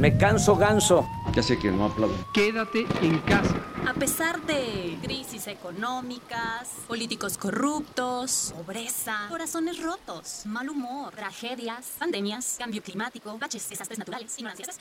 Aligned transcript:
Me 0.00 0.16
canso 0.16 0.56
ganso. 0.56 1.06
Ya 1.34 1.42
sé 1.42 1.58
que 1.58 1.70
no 1.70 1.84
aplaudo. 1.84 2.16
Quédate 2.32 2.86
en 3.02 3.18
casa. 3.18 3.54
A 3.86 3.92
pesar 3.92 4.40
de 4.46 4.96
crisis 5.02 5.46
económicas, 5.46 6.70
políticos 6.88 7.36
corruptos, 7.36 8.54
pobreza, 8.56 9.26
corazones 9.28 9.82
rotos, 9.82 10.46
mal 10.46 10.70
humor, 10.70 11.12
tragedias, 11.14 11.96
pandemias, 11.98 12.56
cambio 12.58 12.82
climático, 12.82 13.36
baches, 13.36 13.68
desastres 13.68 13.98
naturales, 13.98 14.34
ignorancias. 14.38 14.78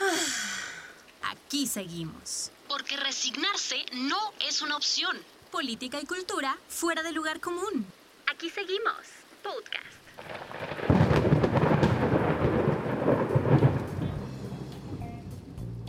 Ah, 0.00 1.32
aquí 1.32 1.66
seguimos. 1.66 2.52
Porque 2.68 2.96
resignarse 2.96 3.84
no 3.94 4.18
es 4.48 4.62
una 4.62 4.76
opción. 4.76 5.16
Política 5.50 6.00
y 6.00 6.06
cultura 6.06 6.56
fuera 6.68 7.02
del 7.02 7.16
lugar 7.16 7.40
común. 7.40 7.84
Aquí 8.30 8.50
seguimos. 8.50 9.00
Podcast. 9.42 11.03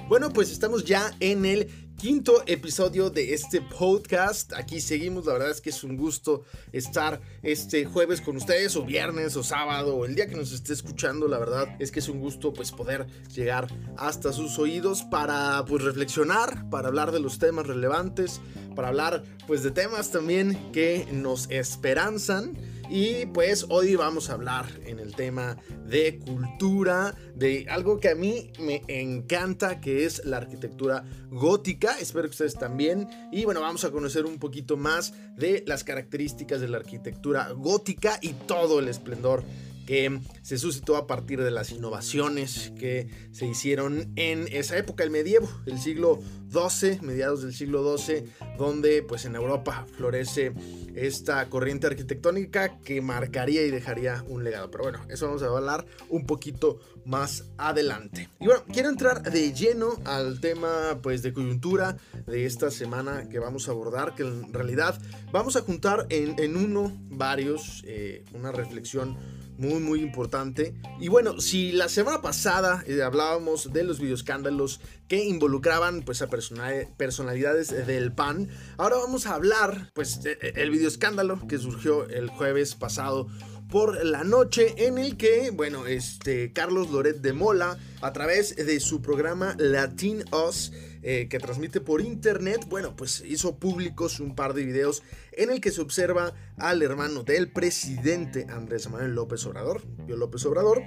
Bueno, 0.07 0.29
pues 0.29 0.51
estamos 0.51 0.85
ya 0.85 1.11
en 1.19 1.45
el 1.45 1.67
quinto 1.97 2.43
episodio 2.45 3.09
de 3.09 3.33
este 3.33 3.59
podcast. 3.59 4.53
Aquí 4.53 4.79
seguimos, 4.79 5.25
la 5.25 5.33
verdad 5.33 5.49
es 5.49 5.61
que 5.61 5.71
es 5.71 5.83
un 5.83 5.97
gusto 5.97 6.43
estar 6.71 7.19
este 7.41 7.85
jueves 7.85 8.21
con 8.21 8.37
ustedes 8.37 8.75
o 8.75 8.85
viernes 8.85 9.35
o 9.35 9.41
sábado 9.43 9.95
o 9.95 10.05
el 10.05 10.13
día 10.13 10.27
que 10.27 10.35
nos 10.35 10.51
esté 10.51 10.73
escuchando. 10.73 11.27
La 11.27 11.39
verdad 11.39 11.75
es 11.79 11.89
que 11.89 12.01
es 12.01 12.07
un 12.07 12.19
gusto 12.19 12.53
pues 12.53 12.71
poder 12.71 13.07
llegar 13.33 13.67
hasta 13.97 14.31
sus 14.31 14.59
oídos 14.59 15.01
para 15.01 15.65
pues 15.67 15.83
reflexionar, 15.83 16.69
para 16.69 16.89
hablar 16.89 17.11
de 17.11 17.19
los 17.19 17.39
temas 17.39 17.65
relevantes, 17.65 18.41
para 18.75 18.89
hablar 18.89 19.23
pues 19.47 19.63
de 19.63 19.71
temas 19.71 20.11
también 20.11 20.71
que 20.71 21.07
nos 21.11 21.49
esperanzan. 21.49 22.55
Y 22.89 23.25
pues 23.27 23.65
hoy 23.69 23.95
vamos 23.95 24.29
a 24.29 24.33
hablar 24.33 24.67
en 24.85 24.99
el 24.99 25.15
tema 25.15 25.57
de 25.87 26.19
cultura, 26.19 27.15
de 27.35 27.65
algo 27.69 27.99
que 27.99 28.09
a 28.09 28.15
mí 28.15 28.51
me 28.59 28.83
encanta, 28.87 29.81
que 29.81 30.05
es 30.05 30.23
la 30.25 30.37
arquitectura 30.37 31.03
gótica. 31.29 31.97
Espero 31.99 32.25
que 32.25 32.31
ustedes 32.31 32.55
también. 32.55 33.07
Y 33.31 33.45
bueno, 33.45 33.61
vamos 33.61 33.83
a 33.85 33.91
conocer 33.91 34.25
un 34.25 34.37
poquito 34.37 34.77
más 34.77 35.13
de 35.35 35.63
las 35.65 35.83
características 35.83 36.61
de 36.61 36.67
la 36.67 36.77
arquitectura 36.77 37.51
gótica 37.51 38.19
y 38.21 38.33
todo 38.33 38.79
el 38.79 38.87
esplendor 38.87 39.43
que 39.85 40.19
se 40.41 40.57
suscitó 40.57 40.97
a 40.97 41.07
partir 41.07 41.41
de 41.41 41.51
las 41.51 41.71
innovaciones 41.71 42.73
que 42.77 43.07
se 43.31 43.45
hicieron 43.45 44.11
en 44.15 44.47
esa 44.51 44.77
época, 44.77 45.03
el 45.03 45.11
medievo, 45.11 45.49
el 45.65 45.79
siglo 45.79 46.19
XII, 46.51 46.99
mediados 47.01 47.41
del 47.41 47.53
siglo 47.53 47.97
XII, 47.97 48.23
donde 48.57 49.03
pues 49.03 49.25
en 49.25 49.35
Europa 49.35 49.85
florece 49.97 50.53
esta 50.95 51.49
corriente 51.49 51.87
arquitectónica 51.87 52.79
que 52.79 53.01
marcaría 53.01 53.63
y 53.63 53.71
dejaría 53.71 54.23
un 54.27 54.43
legado. 54.43 54.71
Pero 54.71 54.83
bueno, 54.85 54.99
eso 55.09 55.27
vamos 55.27 55.43
a 55.43 55.47
hablar 55.47 55.85
un 56.09 56.25
poquito 56.25 56.79
más 57.05 57.45
adelante. 57.57 58.29
Y 58.39 58.45
bueno, 58.45 58.63
quiero 58.71 58.89
entrar 58.89 59.21
de 59.21 59.53
lleno 59.53 59.99
al 60.05 60.39
tema 60.39 60.99
pues 61.01 61.21
de 61.21 61.33
coyuntura 61.33 61.97
de 62.25 62.45
esta 62.45 62.71
semana 62.71 63.27
que 63.29 63.39
vamos 63.39 63.67
a 63.67 63.71
abordar, 63.71 64.15
que 64.15 64.23
en 64.23 64.53
realidad 64.53 64.99
vamos 65.31 65.55
a 65.55 65.61
juntar 65.61 66.07
en, 66.09 66.55
uno 66.55 66.91
varios, 67.09 67.83
eh, 67.85 68.23
una 68.33 68.51
reflexión 68.51 69.17
muy 69.57 69.79
muy 69.79 70.01
importante. 70.01 70.75
Y 70.99 71.07
bueno, 71.07 71.39
si 71.39 71.71
la 71.71 71.89
semana 71.89 72.21
pasada 72.21 72.83
eh, 72.87 73.01
hablábamos 73.01 73.71
de 73.73 73.83
los 73.83 73.99
videoscándalos 73.99 74.81
que 75.07 75.23
involucraban 75.23 76.01
pues 76.03 76.21
a 76.21 76.27
personalidades 76.29 77.85
del 77.85 78.11
PAN, 78.11 78.49
ahora 78.77 78.97
vamos 78.97 79.27
a 79.27 79.35
hablar 79.35 79.91
pues 79.93 80.21
el 80.25 80.69
videoescándalo 80.71 81.47
que 81.47 81.57
surgió 81.57 82.07
el 82.09 82.29
jueves 82.29 82.75
pasado 82.75 83.27
por 83.69 84.05
la 84.05 84.23
noche 84.23 84.85
en 84.85 84.97
el 84.97 85.17
que, 85.17 85.51
bueno, 85.51 85.87
este 85.87 86.53
Carlos 86.53 86.91
Loret 86.91 87.17
de 87.17 87.33
Mola 87.33 87.77
a 88.01 88.13
través 88.13 88.55
de 88.55 88.79
su 88.79 89.01
programa 89.01 89.55
Latin 89.57 90.23
Us 90.31 90.71
eh, 91.07 91.27
que 91.29 91.37
transmite 91.37 91.81
por 91.81 92.01
internet, 92.01 92.65
bueno, 92.67 92.95
pues 92.95 93.23
hizo 93.27 93.57
públicos 93.57 94.19
un 94.19 94.33
par 94.33 94.55
de 94.55 94.65
videos 94.65 95.03
en 95.33 95.51
el 95.51 95.61
que 95.61 95.69
se 95.69 95.81
observa 95.81 96.33
al 96.57 96.81
hermano 96.81 97.21
del 97.21 97.51
presidente 97.51 98.47
Andrés 98.49 98.89
Manuel 98.89 99.13
López 99.13 99.45
Obrador, 99.45 99.83
Yo 100.07 100.17
López 100.17 100.43
Obrador, 100.47 100.81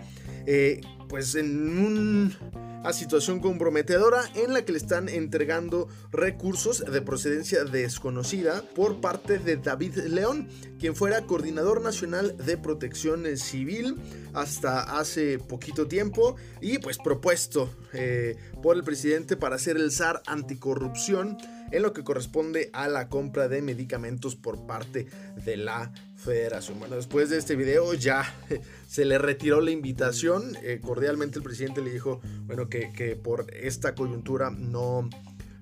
eh, 0.45 0.81
pues 1.09 1.37
en 1.37 1.79
una 1.79 2.93
situación 2.93 3.39
comprometedora 3.39 4.23
en 4.35 4.55
la 4.55 4.65
que 4.65 4.73
le 4.73 4.79
están 4.79 5.09
entregando 5.09 5.87
recursos 6.11 6.85
de 6.85 7.01
procedencia 7.01 7.63
desconocida 7.63 8.65
por 8.75 9.01
parte 9.01 9.39
de 9.39 9.57
David 9.57 9.99
León, 9.99 10.49
quien 10.81 10.97
fuera 10.97 11.27
coordinador 11.27 11.81
nacional 11.81 12.37
de 12.45 12.57
protección 12.57 13.25
civil 13.37 13.95
hasta 14.33 14.99
hace 14.99 15.39
poquito 15.39 15.87
tiempo 15.87 16.37
y 16.61 16.79
pues 16.79 16.99
propuesto 16.99 17.71
eh, 17.93 18.37
por 18.63 18.77
el 18.77 18.85
presidente 18.85 19.37
para 19.37 19.59
ser 19.59 19.77
el 19.77 19.91
SAR 19.91 20.23
anticorrupción 20.27 21.39
en 21.71 21.83
lo 21.83 21.93
que 21.93 22.05
corresponde 22.05 22.71
a 22.73 22.89
la 22.89 23.09
compra 23.09 23.49
de 23.49 23.63
medicamentos 23.63 24.37
por 24.37 24.67
parte 24.67 25.07
de 25.45 25.57
la 25.57 25.93
federación. 26.17 26.79
Bueno, 26.79 26.97
después 26.97 27.31
de 27.31 27.39
este 27.39 27.57
video 27.57 27.95
ya 27.95 28.35
se 28.89 29.05
le 29.05 29.19
retiró 29.19 29.61
la 29.61 29.71
invitación. 29.71 30.57
Eh, 30.63 30.81
cordialmente 30.83 31.39
el 31.39 31.45
presidente 31.45 31.83
le 31.83 31.93
dijo, 31.93 32.21
bueno, 32.47 32.69
que, 32.69 32.93
que 32.93 33.17
por 33.17 33.47
esta 33.55 33.95
coyuntura 33.95 34.51
no, 34.51 35.09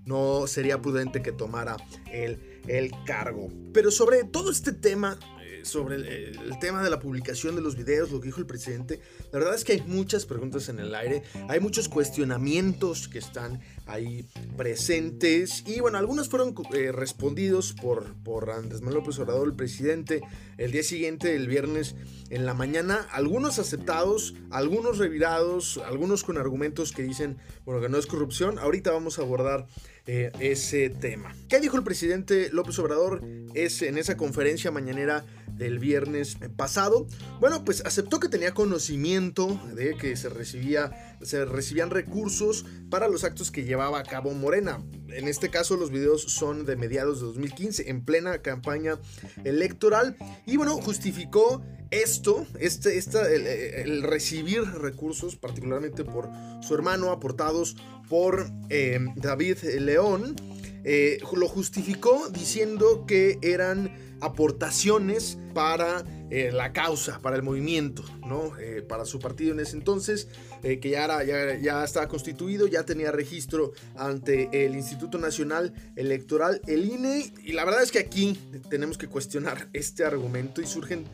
no 0.05 0.47
sería 0.47 0.81
prudente 0.81 1.23
que 1.23 1.33
tomara 1.33 1.77
el, 2.13 2.61
el 2.69 2.93
cargo. 3.05 3.49
Pero 3.73 3.91
sobre 3.91 4.25
todo 4.25 4.51
este 4.51 4.73
tema 4.73 5.19
sobre 5.67 5.97
el, 5.97 6.59
tema 6.61 6.83
de 6.83 6.91
la 6.91 6.99
publicación 6.99 7.55
de 7.55 7.61
los 7.61 7.77
videos, 7.77 8.11
lo 8.11 8.21
que 8.21 8.27
dijo 8.27 8.41
el 8.41 8.47
presidente, 8.47 9.01
la 9.33 9.39
verdad 9.39 9.55
es 9.55 9.65
que 9.65 9.73
hay 9.73 9.83
muchas 9.83 10.25
preguntas 10.25 10.69
en 10.69 10.79
el 10.79 10.95
aire, 10.95 11.23
hay 11.49 11.61
muchos 11.61 11.89
cuestionamientos 11.89 13.09
que 13.09 13.19
están 13.19 13.61
ahí 13.87 14.27
presentes 14.57 15.65
y 15.67 15.81
bueno, 15.81 15.99
algunos 15.99 16.29
fueron 16.29 16.55
eh, 16.73 16.93
respondidos 16.93 17.73
por, 17.75 18.15
por 18.23 18.51
Andrés 18.51 18.81
Manuel 18.81 19.01
López 19.01 19.19
Obrador, 19.19 19.47
el 19.49 19.55
presidente, 19.55 20.23
el 20.57 20.73
día 20.73 20.83
siguiente, 20.83 21.35
el 21.35 21.49
viernes 21.49 21.95
en 22.31 22.47
la 22.47 22.55
mañana, 22.55 23.07
algunos 23.13 23.59
aceptados, 23.59 24.35
algunos 24.51 24.99
revirados, 24.99 25.81
algunos 25.87 26.25
con 26.25 26.39
argumentos 26.39 26.93
que 26.93 27.03
dicen, 27.03 27.37
bueno, 27.65 27.81
que 27.81 27.89
no 27.89 27.99
es 27.99 28.07
corrupción, 28.07 28.59
ahorita 28.59 28.91
vamos 28.93 29.19
a 29.19 29.23
abordar 29.23 29.67
eh, 30.07 30.31
ese 30.39 30.89
tema. 30.89 31.35
¿Qué 31.49 31.59
dijo 31.61 31.77
el 31.77 31.83
presidente 31.83 32.49
López 32.53 32.79
Obrador 32.79 33.23
en 33.25 33.99
esa 33.99 34.17
conferencia 34.17 34.71
mañanera 34.71 35.25
del 35.57 35.79
viernes 35.79 36.37
pasado? 36.57 37.07
Bueno, 37.41 37.65
pues 37.65 37.85
aceptó 37.85 38.21
que 38.21 38.29
tenía 38.29 38.55
conocimiento 38.55 39.61
de 39.75 39.97
que 39.97 40.17
se 40.17 40.29
recibía 40.29 41.16
se 41.23 41.45
recibían 41.45 41.91
recursos 41.91 42.65
para 42.91 43.09
los 43.09 43.25
actos 43.25 43.51
que 43.51 43.65
llevaba 43.65 43.99
a 43.99 44.03
cabo 44.03 44.33
Morena. 44.33 44.83
En 45.09 45.29
este 45.29 45.51
caso 45.51 45.77
los 45.77 45.91
videos 45.91 46.23
son 46.23 46.67
de 46.67 46.77
mediados 46.77 47.21
de 47.21 47.27
2015 47.27 47.91
en 47.91 48.05
plena 48.05 48.43
campaña 48.43 48.99
electoral 49.45 50.17
y 50.47 50.57
bueno, 50.57 50.77
justificó 50.81 51.63
esto, 51.91 52.47
este, 52.59 52.99
el, 53.83 54.03
recibir 54.03 54.63
recursos, 54.63 55.37
particularmente 55.37 56.05
por 56.05 56.29
su 56.61 56.75
hermano, 56.75 57.11
aportados 57.11 57.77
por 58.09 58.51
eh, 58.71 58.99
David 59.17 59.59
León, 59.81 60.35
eh, 60.85 61.19
lo 61.33 61.49
justificó 61.49 62.29
diciendo 62.31 63.07
que 63.07 63.39
eran 63.43 64.06
aportaciones 64.27 65.39
para 65.55 66.05
eh, 66.31 66.51
la 66.53 66.73
causa, 66.73 67.21
para 67.21 67.37
el 67.37 67.43
movimiento, 67.43 68.05
¿no? 68.27 68.53
para 68.89 69.05
su 69.05 69.19
partido 69.19 69.53
en 69.53 69.61
ese 69.61 69.77
entonces, 69.77 70.29
que 70.63 70.91
ya, 70.91 71.05
era, 71.05 71.25
ya, 71.25 71.57
ya, 71.59 71.85
estaba 71.85 72.09
constituido, 72.09 72.67
ya 72.67 72.85
tenía 72.85 73.13
registro 73.13 73.73
ante 73.97 74.67
el 74.67 74.75
Instituto 74.75 75.19
Nacional 75.19 75.73
Electoral, 75.95 76.61
el 76.67 76.85
INE, 76.85 77.33
y 77.45 77.53
la 77.53 77.65
verdad 77.65 77.83
es 77.83 77.93
que 77.93 78.01
aquí 78.01 78.39
tenemos 78.69 78.99
que 78.99 79.07
cuestionar 79.07 79.69
este 79.73 80.05
argumento 80.05 80.61
y 80.61 80.67
surgen 80.67 81.05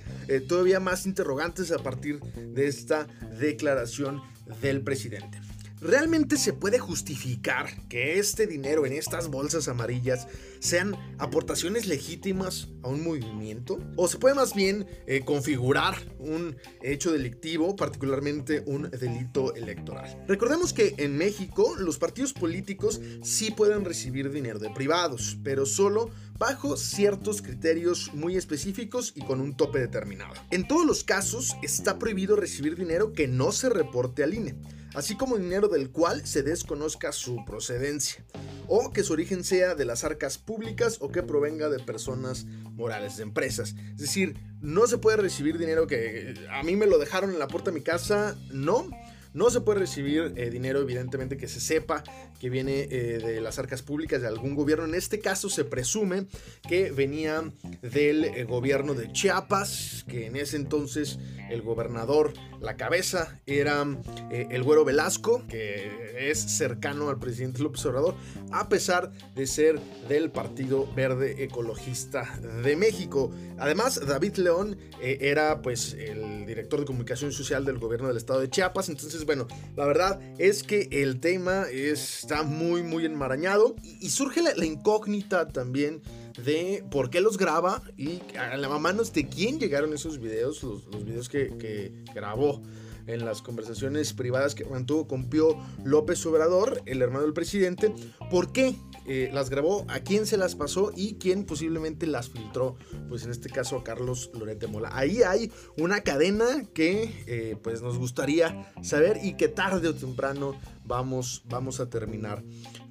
todavía 0.49 0.81
más 0.81 1.07
interrogantes 1.07 1.71
a 1.71 1.79
partir 1.79 2.21
de 2.21 2.67
esta 2.67 3.07
declaración 3.39 4.23
del 4.61 4.83
presidente. 4.83 5.39
¿Realmente 5.83 6.37
se 6.37 6.53
puede 6.53 6.79
justificar 6.79 7.67
que 7.89 8.21
este 8.21 8.47
dinero 8.47 8.87
en 8.87 8.93
estas 8.93 9.27
bolsas 9.27 9.67
amarillas 9.67 10.29
sean 10.61 10.95
aportaciones 11.19 11.89
legítimas 11.89 12.69
a 12.85 12.89
un 12.89 13.03
movimiento? 13.03 13.81
¿O 13.97 14.07
se 14.07 14.19
puede 14.19 14.37
más 14.37 14.55
bien 14.55 14.87
eh, 15.09 15.25
configurar 15.25 15.97
un 16.21 16.57
hecho 16.83 17.11
delictivo, 17.11 17.75
particularmente 17.75 18.63
un 18.65 18.91
delito 18.91 19.57
electoral? 19.57 20.25
Recordemos 20.29 20.73
que 20.73 20.95
en 20.99 21.19
México 21.19 21.75
los 21.77 21.99
partidos 21.99 22.33
políticos 22.33 23.01
sí 23.25 23.51
pueden 23.51 23.85
recibir 23.85 24.31
dinero 24.31 24.61
de 24.61 24.71
privados, 24.71 25.37
pero 25.43 25.67
solo 25.67 26.11
bajo 26.39 26.77
ciertos 26.77 27.43
criterios 27.43 28.13
muy 28.15 28.37
específicos 28.37 29.13
y 29.17 29.23
con 29.23 29.41
un 29.41 29.57
tope 29.57 29.81
determinado. 29.81 30.35
En 30.53 30.69
todos 30.69 30.87
los 30.87 31.03
casos 31.03 31.57
está 31.61 31.99
prohibido 31.99 32.37
recibir 32.37 32.77
dinero 32.77 33.13
que 33.13 33.27
no 33.27 33.51
se 33.51 33.69
reporte 33.69 34.23
al 34.23 34.35
INE 34.35 34.55
así 34.95 35.17
como 35.17 35.37
dinero 35.37 35.69
del 35.69 35.91
cual 35.91 36.27
se 36.27 36.43
desconozca 36.43 37.13
su 37.13 37.45
procedencia, 37.45 38.25
o 38.69 38.93
que 38.93 39.03
su 39.03 39.13
origen 39.13 39.45
sea 39.45 39.75
de 39.75 39.85
las 39.85 40.05
arcas 40.05 40.39
públicas 40.39 40.99
o 41.01 41.11
que 41.11 41.23
provenga 41.23 41.69
de 41.69 41.79
personas 41.79 42.45
morales, 42.45 43.17
de 43.17 43.25
empresas. 43.25 43.75
Es 43.93 43.99
decir, 43.99 44.37
no 44.61 44.87
se 44.87 44.99
puede 44.99 45.17
recibir 45.17 45.59
dinero 45.59 45.87
que 45.87 46.35
a 46.51 46.63
mí 46.63 46.77
me 46.77 46.87
lo 46.87 46.99
dejaron 46.99 47.31
en 47.31 47.39
la 47.39 47.49
puerta 47.49 47.71
de 47.71 47.79
mi 47.79 47.83
casa, 47.83 48.37
no. 48.53 48.89
No 49.35 49.51
se 49.51 49.61
puede 49.61 49.81
recibir 49.81 50.33
eh, 50.37 50.51
dinero, 50.51 50.81
evidentemente, 50.81 51.37
que 51.37 51.49
se 51.49 51.61
sepa 51.61 52.05
que 52.39 52.51
viene 52.51 52.89
eh, 52.91 53.19
de 53.19 53.41
las 53.41 53.59
arcas 53.59 53.83
públicas 53.83 54.21
de 54.21 54.29
algún 54.29 54.55
gobierno. 54.55 54.85
En 54.85 54.95
este 54.95 55.21
caso 55.21 55.49
se 55.49 55.65
presume 55.65 56.27
que 56.69 56.91
venía 56.91 57.43
del 57.81 58.25
eh, 58.25 58.45
gobierno 58.45 58.95
de 58.95 59.13
Chiapas, 59.13 60.05
que 60.09 60.27
en 60.27 60.37
ese 60.37 60.57
entonces 60.57 61.19
el 61.51 61.63
gobernador, 61.63 62.33
la 62.61 62.77
cabeza, 62.77 63.41
era 63.47 63.87
el 64.31 64.63
güero 64.63 64.85
Velasco, 64.85 65.43
que 65.49 66.31
es 66.31 66.39
cercano 66.39 67.11
al 67.11 67.19
presidente 67.19 67.63
López 67.63 67.85
Obrador, 67.87 68.15
a 68.53 68.69
pesar 68.69 69.13
de 69.35 69.47
ser 69.47 69.79
del 70.09 70.31
Partido 70.31 70.91
Verde 70.95 71.45
Ecologista 71.45 72.39
de 72.63 72.77
México. 72.77 73.31
Además, 73.59 74.01
David 74.07 74.37
León 74.37 74.79
era 75.01 75.61
pues 75.63 75.95
el 75.95 76.47
director 76.47 76.81
de 76.81 76.87
comunicación 76.87 77.33
social 77.33 77.65
del 77.65 77.79
gobierno 77.79 78.09
del 78.09 78.17
estado 78.17 78.41
de 78.41 78.49
Chiapas. 78.49 78.89
Entonces, 78.89 79.22
bueno, 79.25 79.47
la 79.77 79.87
verdad 79.87 80.21
es 80.39 80.63
que 80.63 80.89
el 80.91 81.21
tema 81.21 81.67
está 81.71 82.43
muy, 82.43 82.83
muy 82.83 83.05
enmarañado 83.05 83.77
y, 83.83 84.11
surge 84.11 84.43
la, 84.43 84.65
incógnita 84.65 85.49
también 85.49 86.03
de 86.45 86.85
por 86.91 87.11
qué 87.11 87.21
los 87.21 87.39
graba 87.39 87.83
y 87.97 88.21
a 88.39 88.57
la 88.57 88.69
manos 88.79 89.13
de 89.13 89.29
quién 89.29 89.59
llegaron 89.59 89.93
esos 89.93 90.19
videos, 90.19 90.63
los, 90.63 91.05
videos 91.05 91.29
que, 91.29 91.57
que 91.59 91.93
grabó 92.15 92.63
en 93.07 93.25
las 93.25 93.43
conversaciones 93.43 94.13
privadas 94.13 94.55
que 94.55 94.65
mantuvo 94.65 95.07
con 95.07 95.29
Pío 95.29 95.57
López 95.85 96.25
Obrador, 96.27 96.83
el 96.87 97.03
hermano 97.03 97.25
del 97.25 97.33
presidente, 97.33 97.95
por 98.31 98.53
qué 98.53 98.77
eh, 99.07 99.31
las 99.33 99.51
grabó, 99.51 99.85
a 99.89 100.01
quién 100.01 100.27
se 100.27 100.37
las 100.37 100.55
pasó 100.55 100.93
y 100.95 101.15
quién 101.15 101.45
posiblemente 101.45 102.07
las 102.07 102.29
filtró, 102.29 102.77
pues 103.09 103.25
en 103.25 103.31
este 103.31 103.51
caso 103.51 103.77
a 103.77 103.85
Carlos 103.85 104.31
Lorete 104.35 104.67
Mola. 104.67 104.91
Ahí 104.93 105.23
hay 105.23 105.51
una 105.77 106.03
cadena 106.03 106.65
que 106.75 107.25
eh, 107.27 107.57
pues 107.63 107.83
nos 107.83 107.99
gustaría 107.99 108.73
saber 108.83 109.19
y 109.23 109.37
que 109.37 109.49
tarde 109.49 109.89
o 109.89 109.95
temprano 109.95 110.59
vamos, 110.85 111.43
vamos 111.49 111.81
a 111.81 111.91
terminar 111.91 112.43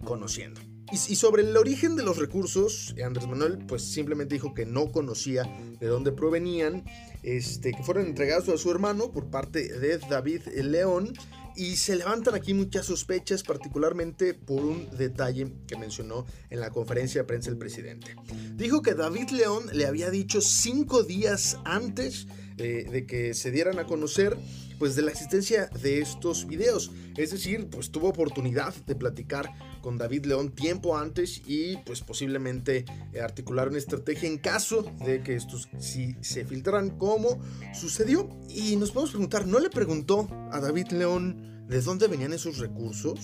conociendo. 0.03 0.70
Y, 0.91 1.15
sobre 1.15 1.43
el 1.43 1.55
origen 1.55 1.95
de 1.95 2.03
los 2.03 2.17
recursos, 2.17 2.93
Andrés 3.03 3.27
Manuel 3.27 3.59
pues 3.65 3.81
simplemente 3.81 4.35
dijo 4.35 4.53
que 4.53 4.65
no 4.65 4.91
conocía 4.91 5.43
de 5.79 5.87
dónde 5.87 6.11
provenían, 6.11 6.83
este, 7.23 7.71
que 7.71 7.81
fueron 7.81 8.07
entregados 8.07 8.49
a 8.49 8.57
su 8.57 8.69
hermano 8.69 9.11
por 9.11 9.29
parte 9.29 9.79
de 9.79 9.97
David 9.99 10.41
León 10.47 11.13
y 11.55 11.77
se 11.77 11.95
levantan 11.95 12.35
aquí 12.35 12.53
muchas 12.53 12.85
sospechas, 12.85 13.43
particularmente 13.43 14.33
por 14.33 14.63
un 14.65 14.89
detalle 14.97 15.53
que 15.67 15.77
mencionó 15.77 16.25
en 16.49 16.59
la 16.59 16.71
conferencia 16.71 17.21
de 17.21 17.27
prensa 17.27 17.49
el 17.49 17.57
presidente. 17.57 18.15
Dijo 18.55 18.81
que 18.81 18.93
David 18.93 19.29
León 19.29 19.65
le 19.73 19.85
había 19.85 20.09
dicho 20.09 20.41
cinco 20.41 21.03
días 21.03 21.57
antes 21.63 22.27
de, 22.61 23.05
que 23.05 23.33
se 23.33 23.51
dieran 23.51 23.79
a 23.79 23.85
conocer 23.85 24.37
pues 24.79 24.95
de 24.95 25.03
la 25.03 25.11
existencia 25.11 25.67
de 25.81 25.99
estos 25.99 26.47
videos. 26.47 26.91
Es 27.15 27.31
decir, 27.31 27.67
pues 27.69 27.91
tuvo 27.91 28.09
oportunidad 28.09 28.73
de 28.87 28.95
platicar 28.95 29.51
con 29.81 29.97
David 29.97 30.25
León 30.25 30.51
tiempo 30.51 30.97
antes 30.97 31.41
y 31.45 31.77
pues 31.85 32.01
posiblemente 32.01 32.85
articular 33.21 33.67
una 33.67 33.77
estrategia 33.77 34.27
en 34.27 34.39
caso 34.39 34.91
de 35.05 35.21
que 35.21 35.35
estos 35.35 35.69
si 35.77 36.15
se 36.21 36.45
filtraran 36.45 36.97
como 36.97 37.39
sucedió. 37.75 38.27
Y 38.49 38.75
nos 38.75 38.91
podemos 38.91 39.11
preguntar, 39.11 39.45
¿no 39.45 39.59
le 39.59 39.69
preguntó 39.69 40.27
a 40.51 40.59
David 40.59 40.87
León 40.91 41.67
de 41.67 41.81
dónde 41.81 42.07
venían 42.07 42.33
esos 42.33 42.57
recursos? 42.57 43.19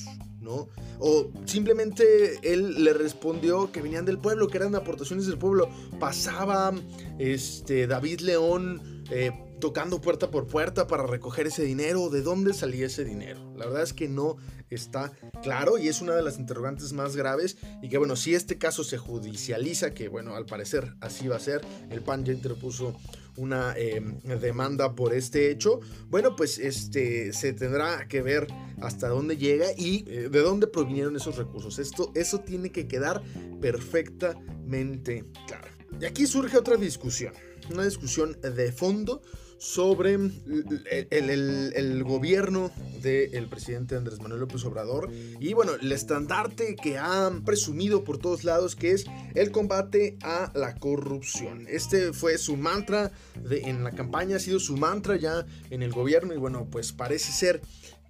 ¿no? 0.48 0.70
O 1.00 1.32
simplemente 1.46 2.40
él 2.42 2.84
le 2.84 2.94
respondió 2.94 3.72
que 3.72 3.82
venían 3.82 4.06
del 4.06 4.18
pueblo, 4.18 4.48
que 4.48 4.58
eran 4.58 4.76
aportaciones 4.76 5.26
del 5.28 5.38
pueblo. 5.38 5.70
Pasaba 6.00 6.74
este, 7.20 7.88
David 7.88 8.22
León 8.22 8.97
eh, 9.10 9.32
tocando 9.60 10.02
puerta 10.02 10.30
por 10.30 10.48
puerta 10.48 10.88
para 10.88 11.08
recoger 11.08 11.48
ese 11.48 11.64
dinero, 11.64 12.10
de 12.10 12.22
dónde 12.22 12.54
salía 12.54 12.86
ese 12.86 13.04
dinero. 13.04 13.54
La 13.56 13.66
verdad 13.66 13.84
es 13.84 13.94
que 13.94 14.08
no 14.08 14.38
está 14.70 15.14
claro 15.42 15.78
y 15.78 15.88
es 15.88 16.02
una 16.02 16.14
de 16.14 16.22
las 16.22 16.38
interrogantes 16.38 16.94
más 16.94 17.16
graves 17.16 17.58
y 17.82 17.90
que 17.90 17.98
bueno, 17.98 18.16
si 18.16 18.36
este 18.36 18.58
caso 18.58 18.84
se 18.84 18.98
judicializa, 18.98 19.92
que 19.94 20.10
bueno, 20.10 20.36
al 20.36 20.46
parecer 20.46 20.94
así 21.00 21.28
va 21.28 21.38
a 21.38 21.40
ser, 21.40 21.62
el 21.90 22.02
PAN 22.02 22.26
ya 22.26 22.34
interpuso 22.34 22.96
una 23.38 23.76
em, 23.78 24.20
demanda 24.42 24.96
por 24.96 25.14
este 25.14 25.52
hecho, 25.52 25.80
bueno, 26.10 26.36
pues 26.36 26.58
este 26.58 27.32
se 27.34 27.54
tendrá 27.54 28.08
que 28.08 28.22
ver 28.22 28.48
hasta 28.82 29.10
dónde 29.10 29.38
llega 29.38 29.68
y 29.78 30.04
eh, 30.08 30.30
de 30.30 30.40
dónde 30.42 30.68
provinieron 30.68 31.16
esos 31.16 31.38
recursos. 31.38 31.80
Esto, 31.80 32.12
eso 32.16 32.40
tiene 32.40 32.72
que 32.72 32.88
quedar 32.88 33.22
perfectamente 33.62 35.24
claro. 35.48 35.68
Y 36.00 36.06
aquí 36.06 36.28
surge 36.28 36.58
otra 36.58 36.76
discusión, 36.76 37.34
una 37.72 37.86
discusión 37.86 38.38
de 38.42 38.72
fondo 38.72 39.22
sobre 39.60 40.14
el, 40.14 42.04
gobierno 42.04 42.72
del 43.02 43.48
presidente 43.48 43.96
Andrés 43.96 44.20
Manuel 44.20 44.42
López 44.42 44.64
Obrador 44.66 45.12
y 45.12 45.54
bueno, 45.54 45.74
el 45.82 45.92
estandarte 45.92 46.76
que 46.76 46.98
han 46.98 47.44
presumido 47.44 48.04
por 48.04 48.20
todos 48.20 48.44
lados 48.44 48.76
que 48.76 48.92
es 48.92 49.06
el 49.34 49.52
combate 49.52 50.18
a 50.22 50.52
la 50.56 50.76
corrupción. 50.76 51.66
Este 51.68 52.14
fue 52.14 52.38
su 52.38 52.56
mantra 52.56 53.12
en 53.50 53.84
la 53.84 53.92
campaña, 53.92 54.36
ha 54.36 54.40
sido 54.40 54.60
su 54.60 54.78
mantra 54.78 55.18
ya 55.18 55.46
en 55.70 55.82
el 55.82 55.92
gobierno 55.92 56.34
y 56.34 56.38
bueno, 56.38 56.68
pues 56.70 56.92
parece 56.92 57.32
ser 57.32 57.62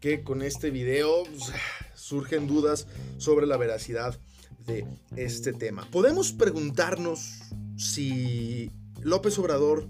que 0.01 0.23
con 0.23 0.41
este 0.41 0.69
video 0.69 1.23
pues, 1.23 1.51
surgen 1.95 2.47
dudas 2.47 2.87
sobre 3.17 3.47
la 3.47 3.57
veracidad 3.57 4.19
de 4.65 4.85
este 5.15 5.53
tema. 5.53 5.89
Podemos 5.91 6.33
preguntarnos 6.33 7.39
si 7.77 8.69
López 9.01 9.37
Obrador 9.39 9.87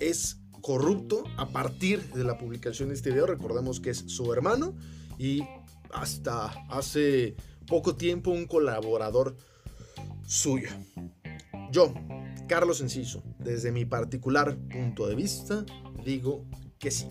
es 0.00 0.40
corrupto 0.60 1.24
a 1.36 1.48
partir 1.48 2.02
de 2.12 2.24
la 2.24 2.38
publicación 2.38 2.88
de 2.88 2.96
este 2.96 3.10
video. 3.10 3.26
Recordemos 3.26 3.80
que 3.80 3.90
es 3.90 3.98
su 4.06 4.32
hermano 4.32 4.74
y 5.18 5.42
hasta 5.92 6.46
hace 6.68 7.36
poco 7.66 7.96
tiempo 7.96 8.30
un 8.30 8.46
colaborador 8.46 9.36
suyo. 10.26 10.68
Yo, 11.70 11.94
Carlos 12.48 12.80
Enciso, 12.80 13.22
desde 13.38 13.72
mi 13.72 13.84
particular 13.84 14.56
punto 14.68 15.06
de 15.06 15.14
vista, 15.14 15.64
digo 16.04 16.44
que 16.78 16.90
sí. 16.90 17.08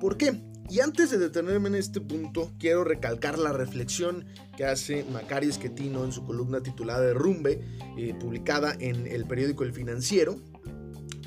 ¿Por 0.00 0.16
qué? 0.16 0.40
Y 0.70 0.78
antes 0.78 1.10
de 1.10 1.18
detenerme 1.18 1.68
en 1.68 1.74
este 1.74 2.00
punto, 2.00 2.52
quiero 2.60 2.84
recalcar 2.84 3.40
la 3.40 3.52
reflexión 3.52 4.24
que 4.56 4.64
hace 4.64 5.04
Macario 5.12 5.50
Esquetino 5.50 6.04
en 6.04 6.12
su 6.12 6.24
columna 6.24 6.62
titulada 6.62 7.00
Derrumbe, 7.00 7.60
eh, 7.98 8.14
publicada 8.20 8.76
en 8.78 9.08
el 9.08 9.26
periódico 9.26 9.64
El 9.64 9.72
Financiero. 9.72 10.36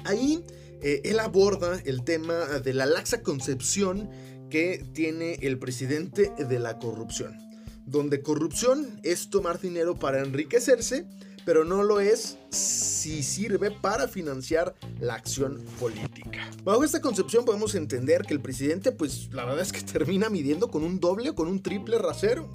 Ahí 0.05 0.45
eh, 0.81 1.01
él 1.03 1.19
aborda 1.19 1.77
el 1.83 2.05
tema 2.05 2.33
de 2.63 2.73
la 2.73 2.85
laxa 2.85 3.21
concepción 3.21 4.09
que 4.49 4.85
tiene 4.93 5.33
el 5.41 5.59
presidente 5.59 6.31
de 6.37 6.59
la 6.59 6.79
corrupción, 6.79 7.37
donde 7.85 8.21
corrupción 8.21 9.01
es 9.03 9.29
tomar 9.29 9.59
dinero 9.59 9.95
para 9.95 10.21
enriquecerse, 10.21 11.05
pero 11.45 11.63
no 11.63 11.83
lo 11.83 11.99
es 11.99 12.37
si 12.49 13.23
sirve 13.23 13.71
para 13.71 14.07
financiar 14.07 14.75
la 14.99 15.15
acción 15.15 15.61
política. 15.79 16.49
Bajo 16.63 16.83
esta 16.83 17.01
concepción 17.01 17.45
podemos 17.45 17.75
entender 17.75 18.23
que 18.23 18.33
el 18.33 18.41
presidente, 18.41 18.91
pues 18.91 19.29
la 19.31 19.45
verdad 19.45 19.61
es 19.61 19.71
que 19.71 19.81
termina 19.91 20.29
midiendo 20.29 20.69
con 20.69 20.83
un 20.83 20.99
doble 20.99 21.31
o 21.31 21.35
con 21.35 21.47
un 21.47 21.61
triple 21.61 21.97
rasero. 21.97 22.47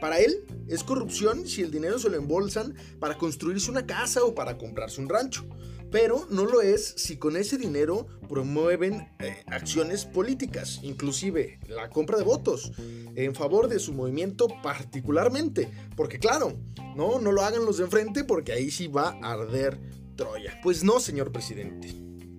Para 0.00 0.18
él 0.18 0.44
es 0.68 0.84
corrupción 0.84 1.46
si 1.46 1.62
el 1.62 1.70
dinero 1.70 1.98
se 1.98 2.10
lo 2.10 2.16
embolsan 2.16 2.74
para 2.98 3.16
construirse 3.16 3.70
una 3.70 3.86
casa 3.86 4.22
o 4.24 4.34
para 4.34 4.58
comprarse 4.58 5.00
un 5.00 5.08
rancho 5.08 5.46
pero 5.94 6.26
no 6.28 6.44
lo 6.44 6.60
es 6.60 6.94
si 6.96 7.18
con 7.18 7.36
ese 7.36 7.56
dinero 7.56 8.08
promueven 8.28 9.14
eh, 9.20 9.44
acciones 9.46 10.04
políticas, 10.04 10.80
inclusive 10.82 11.60
la 11.68 11.88
compra 11.88 12.18
de 12.18 12.24
votos 12.24 12.72
en 13.14 13.32
favor 13.36 13.68
de 13.68 13.78
su 13.78 13.92
movimiento 13.92 14.48
particularmente, 14.60 15.70
porque 15.94 16.18
claro, 16.18 16.58
no, 16.96 17.20
no 17.20 17.30
lo 17.30 17.42
hagan 17.42 17.64
los 17.64 17.76
de 17.76 17.84
enfrente 17.84 18.24
porque 18.24 18.50
ahí 18.50 18.72
sí 18.72 18.88
va 18.88 19.16
a 19.22 19.34
arder 19.34 19.78
Troya. 20.16 20.58
Pues 20.64 20.82
no, 20.82 20.98
señor 20.98 21.30
presidente, 21.30 21.94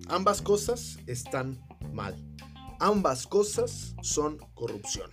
ambas 0.06 0.42
cosas 0.42 0.98
están 1.06 1.58
mal. 1.94 2.14
Ambas 2.78 3.26
cosas 3.26 3.94
son 4.02 4.36
corrupción. 4.52 5.10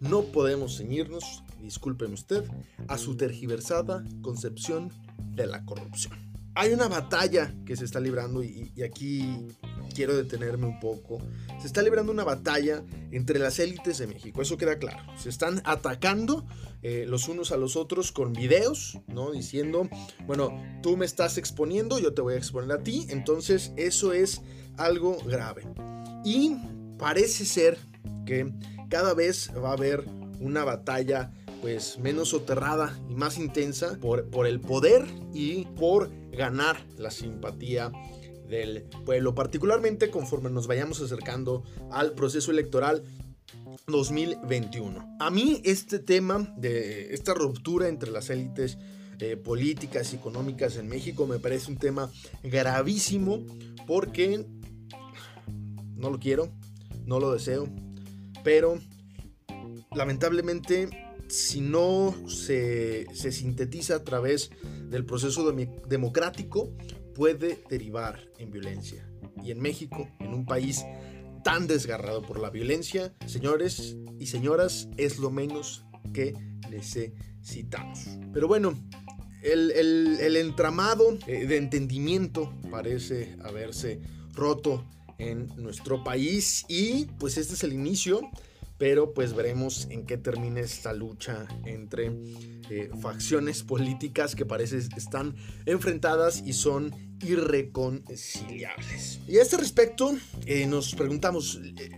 No 0.00 0.24
podemos 0.24 0.76
ceñirnos, 0.76 1.44
discúlpeme 1.62 2.12
usted, 2.12 2.44
a 2.88 2.98
su 2.98 3.16
tergiversada 3.16 4.04
concepción 4.20 4.92
de 5.34 5.46
la 5.46 5.64
corrupción 5.64 6.29
hay 6.54 6.72
una 6.72 6.88
batalla 6.88 7.54
que 7.64 7.76
se 7.76 7.84
está 7.84 8.00
librando 8.00 8.42
y, 8.42 8.72
aquí 8.82 9.48
quiero 9.94 10.16
detenerme 10.16 10.66
un 10.66 10.80
poco. 10.80 11.18
Se 11.60 11.66
está 11.66 11.82
librando 11.82 12.12
una 12.12 12.24
batalla 12.24 12.82
entre 13.10 13.38
las 13.38 13.58
élites 13.58 13.98
de 13.98 14.06
México, 14.06 14.42
eso 14.42 14.56
queda 14.56 14.78
claro. 14.78 15.02
Se 15.16 15.28
están 15.28 15.62
atacando 15.64 16.46
eh, 16.82 17.04
los 17.06 17.28
unos 17.28 17.52
a 17.52 17.56
los 17.56 17.76
otros 17.76 18.12
con 18.12 18.32
videos, 18.32 18.98
¿no? 19.08 19.30
Diciendo, 19.32 19.88
bueno, 20.26 20.60
tú 20.82 20.96
me 20.96 21.06
estás 21.06 21.38
exponiendo, 21.38 21.98
yo 21.98 22.14
te 22.14 22.22
voy 22.22 22.34
a 22.34 22.38
exponer 22.38 22.72
a 22.72 22.82
ti. 22.82 23.06
Entonces 23.10 23.72
eso 23.76 24.12
es 24.12 24.42
algo 24.76 25.18
grave. 25.24 25.66
Y 26.24 26.56
parece 26.98 27.44
ser 27.44 27.78
que 28.26 28.52
cada 28.88 29.14
vez 29.14 29.50
va 29.56 29.70
a 29.70 29.74
haber 29.74 30.04
una 30.40 30.64
batalla 30.64 31.32
pues 31.60 31.98
menos 31.98 32.30
soterrada 32.30 32.98
y 33.08 33.14
más 33.14 33.38
intensa 33.38 33.98
por, 34.00 34.28
por 34.30 34.46
el 34.46 34.60
poder 34.60 35.06
y 35.32 35.66
por 35.76 36.10
ganar 36.30 36.84
la 36.96 37.10
simpatía 37.10 37.92
del 38.48 38.82
pueblo, 39.04 39.34
particularmente 39.34 40.10
conforme 40.10 40.50
nos 40.50 40.66
vayamos 40.66 41.00
acercando 41.00 41.62
al 41.90 42.14
proceso 42.14 42.50
electoral 42.50 43.04
2021. 43.86 45.16
A 45.20 45.30
mí 45.30 45.60
este 45.64 45.98
tema 45.98 46.52
de 46.56 47.14
esta 47.14 47.34
ruptura 47.34 47.88
entre 47.88 48.10
las 48.10 48.30
élites 48.30 48.78
eh, 49.20 49.36
políticas 49.36 50.12
y 50.12 50.16
económicas 50.16 50.76
en 50.76 50.88
México 50.88 51.26
me 51.26 51.38
parece 51.38 51.70
un 51.70 51.76
tema 51.76 52.10
gravísimo 52.42 53.44
porque 53.86 54.46
no 55.94 56.10
lo 56.10 56.18
quiero, 56.18 56.50
no 57.04 57.20
lo 57.20 57.32
deseo, 57.32 57.68
pero 58.42 58.78
lamentablemente 59.94 60.88
si 61.30 61.60
no 61.60 62.14
se, 62.28 63.06
sintetiza 63.14 63.96
a 63.96 64.04
través 64.04 64.50
del 64.88 65.04
proceso 65.04 65.52
democrático, 65.52 66.74
puede 67.14 67.62
derivar 67.68 68.28
en 68.38 68.50
violencia. 68.50 69.08
Y 69.42 69.52
en 69.52 69.60
México, 69.60 70.08
en 70.18 70.34
un 70.34 70.44
país 70.44 70.84
tan 71.44 71.66
desgarrado 71.66 72.22
por 72.22 72.40
la 72.40 72.50
violencia, 72.50 73.14
señores 73.26 73.96
y 74.18 74.26
señoras, 74.26 74.88
es 74.96 75.18
lo 75.18 75.30
menos 75.30 75.84
que 76.12 76.34
necesitamos. 76.68 78.00
Pero 78.32 78.48
bueno, 78.48 78.74
el, 79.42 79.70
el 79.70 80.36
entramado 80.36 81.16
eh, 81.26 81.46
de 81.46 81.56
entendimiento 81.56 82.52
parece 82.70 83.36
haberse 83.42 84.02
roto 84.34 84.84
en 85.18 85.48
nuestro 85.56 86.02
país 86.02 86.64
y 86.68 87.06
pues 87.18 87.38
este 87.38 87.54
es 87.54 87.62
el 87.62 87.72
inicio 87.72 88.20
pero 88.80 89.12
pues 89.12 89.34
veremos 89.34 89.86
en 89.90 90.06
qué 90.06 90.16
termina 90.16 90.60
esta 90.60 90.94
lucha 90.94 91.46
entre 91.66 92.10
eh, 92.70 92.88
facciones 93.02 93.62
políticas 93.62 94.34
que 94.34 94.46
parece 94.46 94.78
están 94.78 95.36
enfrentadas 95.66 96.42
y 96.46 96.54
son 96.54 96.90
irreconciliables. 97.20 99.20
Y 99.28 99.36
a 99.36 99.42
este 99.42 99.58
respecto 99.58 100.16
eh, 100.46 100.66
nos 100.66 100.94
preguntamos, 100.94 101.60
eh, 101.76 101.90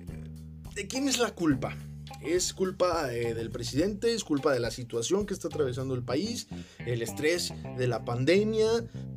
¿de 0.74 0.86
quién 0.88 1.06
es 1.06 1.20
la 1.20 1.30
culpa? 1.30 1.76
Es 2.24 2.52
culpa 2.52 3.12
eh, 3.12 3.34
del 3.34 3.50
presidente, 3.50 4.14
es 4.14 4.22
culpa 4.22 4.52
de 4.52 4.60
la 4.60 4.70
situación 4.70 5.26
que 5.26 5.34
está 5.34 5.48
atravesando 5.48 5.94
el 5.94 6.02
país, 6.02 6.46
el 6.86 7.02
estrés 7.02 7.52
de 7.76 7.88
la 7.88 8.04
pandemia 8.04 8.68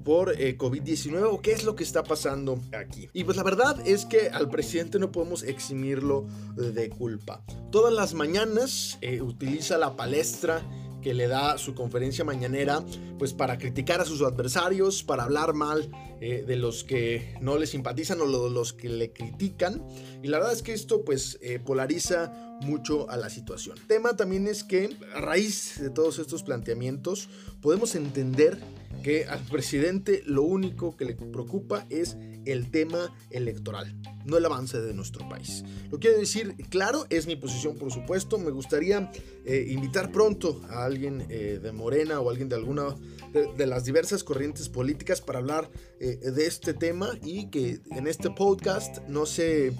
por 0.03 0.39
eh, 0.39 0.57
COVID-19 0.57 1.27
o 1.31 1.41
qué 1.41 1.51
es 1.51 1.63
lo 1.63 1.75
que 1.75 1.83
está 1.83 2.03
pasando 2.03 2.59
aquí. 2.77 3.09
Y 3.13 3.23
pues 3.23 3.37
la 3.37 3.43
verdad 3.43 3.87
es 3.87 4.05
que 4.05 4.29
al 4.29 4.49
presidente 4.49 4.97
no 4.97 5.11
podemos 5.11 5.43
eximirlo 5.43 6.25
de 6.55 6.89
culpa. 6.89 7.43
Todas 7.71 7.93
las 7.93 8.13
mañanas 8.13 8.97
eh, 9.01 9.21
utiliza 9.21 9.77
la 9.77 9.95
palestra 9.95 10.63
que 11.01 11.13
le 11.13 11.27
da 11.27 11.59
su 11.59 11.75
conferencia 11.75 12.25
mañanera, 12.25 12.83
pues 13.19 13.33
para 13.33 13.59
criticar 13.59 14.01
a 14.01 14.05
sus 14.05 14.23
adversarios, 14.23 15.03
para 15.03 15.23
hablar 15.23 15.53
mal 15.53 15.91
de 16.19 16.55
los 16.55 16.83
que 16.83 17.35
no 17.41 17.59
le 17.59 17.67
simpatizan 17.67 18.19
o 18.21 18.25
de 18.25 18.49
los 18.49 18.73
que 18.73 18.89
le 18.89 19.13
critican. 19.13 19.85
Y 20.23 20.29
la 20.29 20.39
verdad 20.39 20.53
es 20.53 20.63
que 20.63 20.73
esto 20.73 21.05
pues 21.05 21.37
polariza 21.63 22.44
mucho 22.61 23.09
a 23.09 23.17
la 23.17 23.29
situación. 23.29 23.77
El 23.77 23.87
tema 23.87 24.15
también 24.15 24.47
es 24.47 24.63
que 24.63 24.95
a 25.15 25.21
raíz 25.21 25.79
de 25.79 25.89
todos 25.89 26.19
estos 26.19 26.43
planteamientos 26.43 27.29
podemos 27.61 27.95
entender 27.95 28.59
que 29.03 29.25
al 29.25 29.39
presidente 29.41 30.23
lo 30.25 30.43
único 30.43 30.95
que 30.97 31.05
le 31.05 31.15
preocupa 31.15 31.85
es 31.89 32.17
el 32.45 32.71
tema 32.71 33.13
electoral, 33.29 33.95
no 34.25 34.37
el 34.37 34.45
avance 34.45 34.79
de 34.81 34.93
nuestro 34.93 35.27
país. 35.27 35.63
Lo 35.91 35.99
quiero 35.99 36.17
decir, 36.17 36.55
claro, 36.69 37.05
es 37.09 37.27
mi 37.27 37.35
posición 37.35 37.77
por 37.77 37.91
supuesto, 37.91 38.37
me 38.37 38.51
gustaría 38.51 39.11
eh, 39.45 39.67
invitar 39.69 40.11
pronto 40.11 40.61
a 40.69 40.85
alguien 40.85 41.25
eh, 41.29 41.59
de 41.61 41.71
Morena 41.71 42.19
o 42.19 42.29
alguien 42.29 42.49
de 42.49 42.55
alguna 42.55 42.95
de, 43.31 43.65
las 43.65 43.83
diversas 43.83 44.23
corrientes 44.23 44.69
políticas 44.69 45.21
para 45.21 45.39
hablar 45.39 45.69
eh, 45.99 46.31
de 46.31 46.47
este 46.47 46.73
tema 46.73 47.09
y 47.23 47.49
que 47.49 47.81
en 47.91 48.07
este 48.07 48.29
podcast 48.29 48.99
no 49.07 49.25
se... 49.25 49.73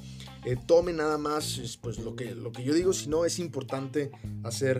tome 0.68 0.94
nada 0.94 1.18
más 1.18 1.80
pues, 1.82 1.98
lo, 2.00 2.16
que, 2.16 2.36
lo 2.36 2.52
que 2.52 2.64
yo 2.64 2.74
digo, 2.74 2.94
sino 2.94 3.25
es 3.25 3.40
importante 3.40 4.12
hacer 4.44 4.80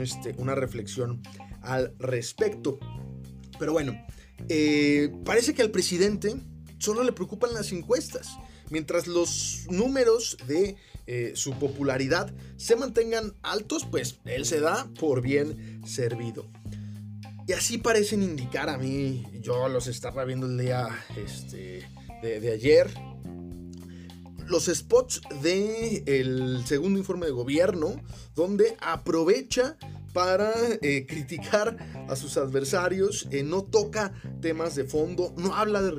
este, 0.00 0.34
una 0.38 0.54
reflexión 0.54 1.22
al 1.62 1.94
respecto. 1.98 2.78
Pero 3.58 3.72
bueno, 3.72 3.92
eh, 4.48 5.12
parece 5.24 5.54
que 5.54 5.62
al 5.62 5.70
presidente 5.70 6.34
solo 6.78 7.02
le 7.02 7.12
preocupan 7.12 7.54
las 7.54 7.72
encuestas, 7.72 8.36
mientras 8.70 9.06
los 9.06 9.66
números 9.70 10.36
de 10.46 10.76
eh, 11.06 11.32
su 11.34 11.52
popularidad 11.52 12.34
se 12.56 12.76
mantengan 12.76 13.34
altos, 13.42 13.86
pues 13.90 14.20
él 14.24 14.44
se 14.44 14.60
da 14.60 14.88
por 14.98 15.22
bien 15.22 15.82
servido. 15.86 16.46
Y 17.46 17.54
así 17.54 17.78
parecen 17.78 18.22
indicar 18.22 18.68
a 18.68 18.76
mí, 18.76 19.24
yo 19.40 19.68
los 19.68 19.86
estaba 19.86 20.24
viendo 20.26 20.46
el 20.46 20.58
día 20.58 20.86
este, 21.16 21.88
de, 22.20 22.52
ayer, 22.52 22.90
los 24.48 24.66
spots 24.66 25.20
del 25.42 26.02
el 26.06 26.62
segundo 26.66 26.98
informe 26.98 27.26
de 27.26 27.32
gobierno, 27.32 28.00
donde 28.34 28.76
aprovecha 28.80 29.76
para 30.12 30.52
eh, 30.82 31.06
criticar 31.06 31.76
a 32.08 32.16
sus 32.16 32.36
adversarios, 32.38 33.28
eh, 33.30 33.42
no 33.42 33.62
toca 33.62 34.12
temas 34.40 34.74
de 34.74 34.84
fondo, 34.84 35.34
no 35.36 35.54
habla 35.54 35.82
de, 35.82 35.92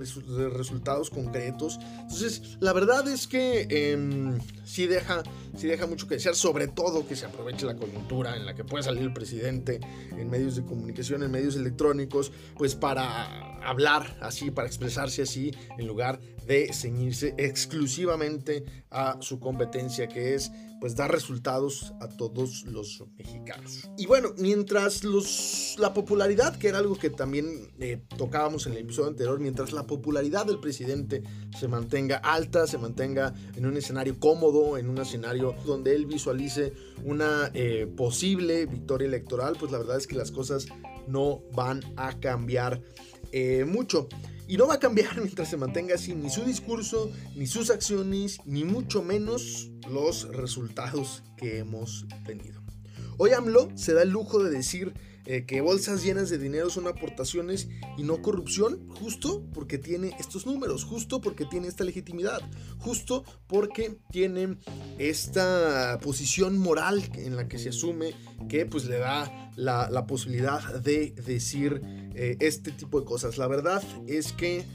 resultados 0.50 1.10
concretos. 1.10 1.80
Entonces, 2.02 2.58
la 2.60 2.74
verdad 2.74 3.08
es 3.08 3.28
que 3.28 3.68
em, 3.70 4.40
sí, 4.66 4.88
deja, 4.88 5.24
sí 5.56 5.68
deja 5.68 5.86
mucho 5.88 6.08
que 6.08 6.16
desear, 6.16 6.36
sobre 6.36 6.68
todo 6.68 7.08
que 7.08 7.16
se 7.16 7.28
aproveche 7.28 7.66
la 7.66 7.76
coyuntura 7.76 8.36
en 8.36 8.46
la 8.46 8.56
que 8.56 8.64
puede 8.64 8.84
salir 8.84 9.04
el 9.04 9.14
presidente 9.14 9.80
en 10.12 10.30
medios 10.30 10.56
de 10.56 10.64
comunicación, 10.64 11.24
en 11.24 11.32
medios 11.32 11.56
electrónicos, 11.56 12.32
pues 12.58 12.76
para 12.76 13.60
hablar 13.62 14.18
así, 14.22 14.52
para 14.52 14.68
expresarse 14.68 15.22
así, 15.22 15.52
en 15.78 15.88
lugar 15.88 16.20
de 16.50 16.74
ceñirse 16.74 17.36
exclusivamente 17.38 18.66
a 18.90 19.18
su 19.22 19.40
competencia, 19.40 20.08
que 20.08 20.34
es 20.34 20.52
pues 20.80 20.96
dar 20.96 21.12
resultados 21.12 21.94
a 22.02 22.08
todos 22.08 22.64
los 22.66 23.04
mexicanos. 23.18 23.88
Y 23.98 24.08
bueno, 24.08 24.30
mientras 24.40 25.04
los, 25.04 25.76
la 25.78 25.94
popularidad, 25.94 26.58
que 26.58 26.70
era 26.70 26.80
algo 26.80 26.96
que 26.96 27.12
también 27.12 27.70
eh, 27.80 28.02
tocábamos 28.18 28.66
en 28.66 28.74
el 28.74 28.80
episodio 28.80 29.10
anterior, 29.10 29.40
mientras 29.40 29.74
la 29.74 29.86
popularidad 29.86 30.48
del 30.48 30.60
presidente 30.60 31.22
se 31.56 31.68
mantenga 31.68 32.18
alta, 32.18 32.66
se 32.66 32.80
mantenga 32.80 33.36
en 33.56 33.68
un 33.68 33.78
escenario 33.78 34.20
cómodo, 34.20 34.80
en 34.80 34.90
un 34.90 34.98
escenario 34.98 35.54
donde 35.68 35.94
él 35.94 36.08
visualice 36.08 36.74
una 37.04 37.52
eh, 37.54 37.86
posible 37.96 38.66
victoria 38.66 39.08
electoral, 39.08 39.56
pues 39.60 39.72
la 39.72 39.78
verdad 39.78 39.98
es 39.98 40.08
que 40.08 40.16
las 40.16 40.32
cosas 40.32 40.66
no 41.08 41.44
van 41.54 41.84
a 41.96 42.20
cambiar 42.20 42.82
eh, 43.32 43.66
mucho. 43.66 44.10
Y 44.50 44.58
no 44.58 44.66
va 44.66 44.74
a 44.74 44.80
cambiar 44.80 45.16
mientras 45.22 45.48
se 45.48 45.58
mantenga 45.58 45.94
así 45.94 46.16
ni 46.16 46.32
su 46.32 46.42
discurso, 46.44 47.12
ni 47.36 47.46
sus 47.46 47.70
acciones, 47.70 48.40
ni 48.46 48.64
mucho 48.64 49.04
menos 49.04 49.70
los 49.88 50.28
resultados 50.36 51.24
que 51.38 51.60
hemos 51.60 52.08
tenido. 52.26 52.60
Hoy 53.20 53.32
AMLO 53.32 53.70
se 53.76 53.94
da 53.94 54.02
el 54.02 54.10
lujo 54.10 54.44
de 54.44 54.50
decir 54.50 54.94
eh, 55.32 55.46
que 55.46 55.62
bolsas 55.62 56.02
llenas 56.02 56.32
de 56.32 56.40
dinero 56.40 56.72
son 56.72 56.88
aportaciones 56.88 57.70
y 58.00 58.02
no 58.02 58.20
corrupción, 58.24 58.90
justo 58.90 59.46
porque 59.54 59.78
tiene 59.78 60.16
estos 60.20 60.48
números, 60.48 60.86
justo 60.86 61.22
porque 61.22 61.46
tiene 61.46 61.68
esta 61.68 61.84
legitimidad, 61.84 62.42
justo 62.80 63.24
porque 63.46 64.00
tiene 64.12 64.58
esta 64.98 66.00
posición 66.02 66.58
moral 66.58 67.04
en 67.14 67.36
la 67.36 67.48
que 67.48 67.60
se 67.60 67.70
asume 67.70 68.16
que 68.50 68.66
pues 68.66 68.86
le 68.86 68.98
da 68.98 69.52
la, 69.56 70.08
posibilidad 70.08 70.82
de 70.82 71.12
decir 71.12 71.80
eh, 72.16 72.36
este 72.40 72.72
tipo 72.72 73.00
de 73.00 73.06
cosas. 73.06 73.38
La 73.38 73.46
verdad 73.46 73.84
es 74.08 74.34
que 74.34 74.66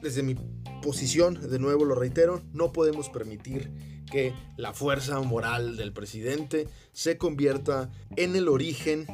desde 0.00 0.22
mi 0.22 0.34
posición, 0.80 1.50
de 1.50 1.58
nuevo 1.58 1.84
lo 1.84 1.94
reitero, 1.94 2.42
no 2.54 2.72
podemos 2.72 3.10
permitir 3.10 3.70
que 4.10 4.32
la 4.56 4.72
fuerza 4.72 5.20
moral 5.20 5.76
del 5.76 5.92
presidente 5.92 6.68
se 6.92 7.18
convierta 7.18 7.90
en 8.16 8.34
el 8.34 8.48
origen 8.48 9.06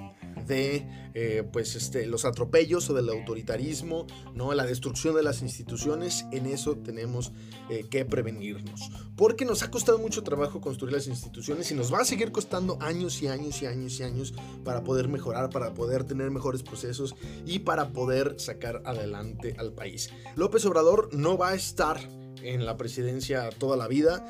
de 0.47 0.87
eh, 1.15 1.43
pues 1.53 1.75
este, 1.75 2.07
los 2.07 2.25
atropellos 2.25 2.89
o 2.91 2.95
del 2.95 3.09
autoritarismo, 3.09 4.07
¿no? 4.35 4.53
la 4.55 4.65
destrucción 4.65 5.17
de 5.17 5.23
las 5.23 5.43
instituciones, 5.43 6.27
en 6.33 6.47
eso 6.47 6.77
tenemos 6.77 7.33
eh, 7.69 7.87
que 7.91 8.05
prevenirnos. 8.05 8.91
Porque 9.17 9.45
nos 9.45 9.63
ha 9.63 9.71
costado 9.71 9.99
mucho 9.99 10.23
trabajo 10.23 10.61
construir 10.61 10.93
las 10.93 11.09
instituciones 11.09 11.71
y 11.71 11.75
nos 11.75 11.93
va 11.93 11.99
a 11.99 12.05
seguir 12.05 12.31
costando 12.33 12.79
años 12.81 13.23
y 13.23 13.27
años 13.29 13.61
y 13.63 13.67
años 13.67 13.99
y 13.99 14.03
años 14.05 14.35
para 14.65 14.85
poder 14.85 15.09
mejorar, 15.09 15.51
para 15.51 15.75
poder 15.75 16.05
tener 16.05 16.31
mejores 16.31 16.63
procesos 16.63 17.15
y 17.45 17.61
para 17.61 17.93
poder 17.93 18.37
sacar 18.39 18.83
adelante 18.85 19.57
al 19.59 19.73
país. 19.73 20.11
López 20.37 20.65
Obrador 20.65 21.13
no 21.13 21.37
va 21.37 21.51
a 21.51 21.55
estar 21.55 22.01
en 22.43 22.65
la 22.65 22.77
presidencia 22.77 23.51
toda 23.51 23.77
la 23.77 23.89
vida. 23.89 24.25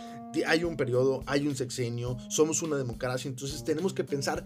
Hay 0.46 0.64
un 0.64 0.76
periodo, 0.76 1.22
hay 1.26 1.46
un 1.46 1.56
sexenio, 1.56 2.16
somos 2.28 2.62
una 2.62 2.76
democracia, 2.76 3.28
entonces 3.28 3.64
tenemos 3.64 3.92
que 3.92 4.04
pensar 4.04 4.44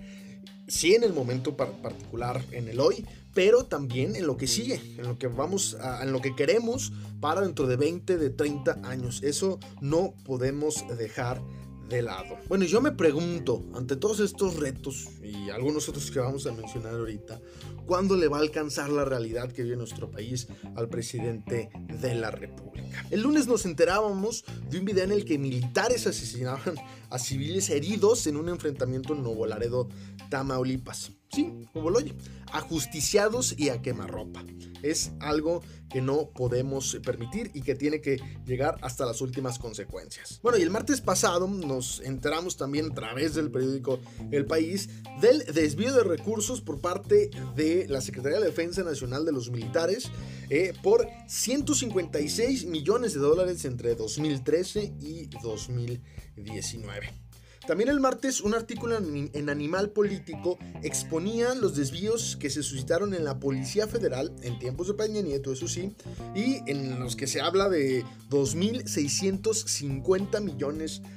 sí 0.67 0.95
en 0.95 1.05
el 1.05 1.13
momento 1.13 1.57
particular, 1.57 2.45
en 2.53 2.69
el 2.69 2.81
hoy, 2.81 3.07
pero 3.35 3.65
también 3.65 4.17
en 4.17 4.27
lo 4.27 4.37
que 4.37 4.47
sigue, 4.47 4.81
en 4.97 5.05
lo 5.05 5.19
que 5.19 5.27
vamos, 5.27 5.77
en 6.01 6.13
lo 6.13 6.21
que 6.21 6.35
queremos 6.35 6.93
para 7.21 7.41
dentro 7.41 7.67
de 7.67 7.77
20, 7.77 8.17
de 8.17 8.31
30 8.31 8.81
años. 8.85 9.23
Eso 9.23 9.59
no 9.81 10.15
podemos 10.25 10.85
dejar 10.97 11.41
de 11.89 12.03
lado. 12.03 12.39
Bueno, 12.49 12.65
yo 12.65 12.81
me 12.81 12.93
pregunto, 12.93 13.65
ante 13.75 13.97
todos 13.97 14.21
estos 14.21 14.57
retos 14.57 15.09
y 15.23 15.51
algunos 15.51 15.89
otros 15.89 16.11
que 16.11 16.19
vamos 16.19 16.47
a 16.47 16.53
mencionar 16.53 16.95
ahorita, 16.95 17.41
cuándo 17.87 18.17
le 18.17 18.29
va 18.29 18.39
a 18.39 18.41
alcanzar 18.41 18.91
la 18.91 19.05
realidad 19.05 19.53
que 19.53 19.63
vive 19.63 19.77
nuestro 19.77 20.11
país 20.11 20.49
al 20.77 20.89
presidente 20.89 21.71
de 22.01 22.15
la 22.15 22.31
República. 22.31 23.07
El 23.11 23.23
lunes 23.23 23.47
nos 23.47 23.67
enterábamos 23.67 24.45
de 24.71 24.79
un 24.79 24.85
video 24.85 25.05
en 25.05 25.13
el 25.13 25.25
que 25.25 25.39
militares 25.39 26.07
asesinaban 26.07 26.75
a 27.11 27.19
civiles 27.19 27.71
heridos 27.71 28.27
en 28.27 28.37
un 28.37 28.49
enfrentamiento 28.49 29.15
en 29.15 29.23
Nuevo 29.23 29.47
Laredo, 29.47 29.89
Tamaulipas. 30.31 31.13
Sí, 31.35 31.53
como 31.73 31.91
lo 31.91 31.99
oye, 31.99 32.15
ajusticiados 32.53 33.59
y 33.59 33.71
a 33.71 33.83
quemarropa. 33.83 34.45
Es 34.83 35.11
algo 35.19 35.63
que 35.91 36.01
no 36.01 36.31
podemos 36.31 36.97
permitir 37.05 37.51
y 37.55 37.63
que 37.63 37.75
tiene 37.75 38.01
que 38.01 38.21
llegar 38.47 38.79
hasta 38.83 39.05
las 39.05 39.21
últimas 39.21 39.59
consecuencias. 39.59 40.39
Bueno, 40.45 40.59
y 40.59 40.63
el 40.63 40.71
martes 40.71 41.01
pasado 41.01 41.49
nos 41.49 42.01
enteramos 42.01 42.57
también 42.57 42.93
a 42.93 42.95
través 42.95 43.35
del 43.35 43.51
periódico 43.51 43.99
El 44.31 44.47
País 44.47 44.89
del 45.21 45.45
desvío 45.53 45.93
de 45.93 46.05
recursos 46.05 46.61
por 46.61 46.81
parte 46.81 47.31
de 47.57 47.89
la 47.89 48.01
Secretaría 48.01 48.39
de 48.39 48.47
Defensa 48.47 48.85
Nacional 48.85 49.25
de 49.25 49.33
los 49.33 49.51
Militares 49.51 50.11
eh, 50.51 50.73
por 50.85 51.09
156 51.27 52.67
millones 52.67 53.15
de 53.15 53.21
dólares 53.21 53.65
entre 53.65 53.97
2013 53.97 54.95
y 55.01 55.27
2019. 55.43 57.24
También 57.67 57.89
el 57.89 58.01
martes 58.01 58.43
un 58.43 58.55
artículo 58.55 58.99
en 58.99 59.49
Animal 59.49 59.89
Político 59.91 60.59
exponía 60.83 61.55
los 61.55 61.77
desvíos 61.77 62.37
que 62.37 62.51
se 62.51 62.63
suscitaron 62.63 63.15
en 63.15 63.25
la 63.25 63.41
Policía 63.41 63.89
Federal 63.89 64.35
en 64.43 64.59
tiempos 64.59 64.89
de 64.89 64.95
Peña 64.95 65.23
Nieto, 65.23 65.53
eso 65.53 65.67
sí, 65.67 65.95
y 66.35 66.61
en 66.71 67.01
los 67.01 67.17
que 67.17 67.27
se 67.27 67.41
habla 67.41 67.71
de 67.71 68.05
2.650 68.29 70.43
millones 70.43 71.01
de 71.03 71.09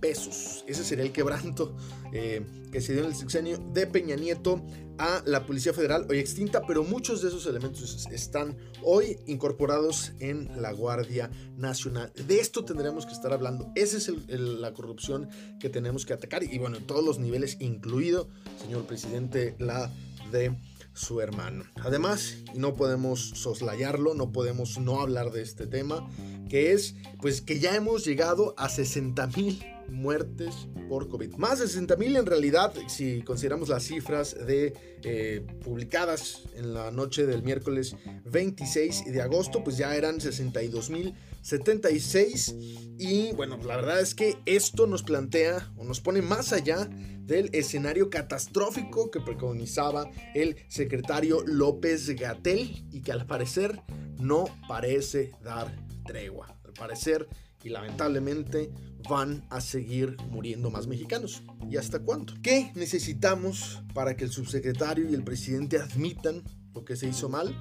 pesos. 0.00 0.64
Ese 0.66 0.84
sería 0.84 1.04
el 1.04 1.12
quebranto 1.12 1.74
eh, 2.12 2.44
que 2.70 2.80
se 2.80 2.92
dio 2.92 3.02
en 3.02 3.08
el 3.08 3.14
sexenio 3.14 3.58
de 3.58 3.86
Peña 3.86 4.16
Nieto 4.16 4.64
a 4.98 5.22
la 5.26 5.46
Policía 5.46 5.72
Federal, 5.72 6.06
hoy 6.08 6.18
extinta, 6.18 6.62
pero 6.66 6.84
muchos 6.84 7.22
de 7.22 7.28
esos 7.28 7.46
elementos 7.46 8.06
están 8.12 8.56
hoy 8.82 9.18
incorporados 9.26 10.12
en 10.20 10.60
la 10.60 10.72
Guardia 10.72 11.30
Nacional. 11.56 12.12
De 12.26 12.38
esto 12.38 12.64
tendremos 12.64 13.06
que 13.06 13.12
estar 13.12 13.32
hablando. 13.32 13.72
Esa 13.74 13.96
es 13.96 14.08
la 14.28 14.72
corrupción 14.74 15.28
que 15.58 15.68
tenemos 15.68 16.06
que 16.06 16.12
atacar 16.12 16.42
y 16.42 16.58
bueno, 16.58 16.76
en 16.76 16.86
todos 16.86 17.04
los 17.04 17.18
niveles, 17.18 17.56
incluido, 17.60 18.28
señor 18.60 18.84
presidente, 18.84 19.56
la 19.58 19.90
de 20.30 20.56
su 20.94 21.20
hermano. 21.20 21.64
Además, 21.76 22.36
no 22.54 22.74
podemos 22.74 23.30
soslayarlo, 23.34 24.14
no 24.14 24.32
podemos 24.32 24.78
no 24.78 25.00
hablar 25.00 25.30
de 25.30 25.42
este 25.42 25.66
tema, 25.66 26.08
que 26.48 26.72
es 26.72 26.94
pues 27.20 27.40
que 27.40 27.58
ya 27.60 27.74
hemos 27.74 28.04
llegado 28.04 28.54
a 28.56 28.68
60 28.68 29.26
mil 29.28 29.62
muertes 29.88 30.68
por 30.88 31.08
COVID. 31.08 31.34
Más 31.34 31.58
de 31.58 31.66
60 31.66 31.96
mil 31.96 32.16
en 32.16 32.26
realidad, 32.26 32.72
si 32.88 33.22
consideramos 33.22 33.68
las 33.68 33.84
cifras 33.84 34.34
de 34.46 34.74
eh, 35.04 35.44
publicadas 35.62 36.42
en 36.56 36.74
la 36.74 36.90
noche 36.90 37.26
del 37.26 37.42
miércoles 37.42 37.96
26 38.24 39.06
de 39.06 39.22
agosto, 39.22 39.62
pues 39.62 39.76
ya 39.76 39.94
eran 39.94 40.20
62 40.20 40.90
mil 40.90 41.14
76 41.42 42.54
y 42.98 43.32
bueno, 43.32 43.58
la 43.58 43.76
verdad 43.76 44.00
es 44.00 44.14
que 44.14 44.38
esto 44.46 44.86
nos 44.86 45.02
plantea 45.02 45.72
o 45.76 45.84
nos 45.84 46.00
pone 46.00 46.22
más 46.22 46.52
allá 46.52 46.88
del 47.20 47.50
escenario 47.52 48.10
catastrófico 48.10 49.10
que 49.10 49.20
preconizaba 49.20 50.08
el 50.34 50.56
secretario 50.68 51.42
López 51.44 52.08
Gatel 52.10 52.86
y 52.92 53.02
que 53.02 53.12
al 53.12 53.26
parecer 53.26 53.80
no 54.18 54.44
parece 54.68 55.32
dar 55.42 55.74
tregua. 56.04 56.58
Al 56.64 56.72
parecer 56.72 57.28
y 57.64 57.68
lamentablemente 57.68 58.70
van 59.08 59.44
a 59.50 59.60
seguir 59.60 60.16
muriendo 60.30 60.70
más 60.70 60.86
mexicanos. 60.86 61.42
¿Y 61.70 61.76
hasta 61.76 62.00
cuándo? 62.00 62.34
¿Qué 62.42 62.72
necesitamos 62.74 63.82
para 63.94 64.16
que 64.16 64.24
el 64.24 64.30
subsecretario 64.30 65.08
y 65.08 65.14
el 65.14 65.24
presidente 65.24 65.78
admitan 65.78 66.42
lo 66.74 66.84
que 66.84 66.96
se 66.96 67.08
hizo 67.08 67.28
mal? 67.28 67.56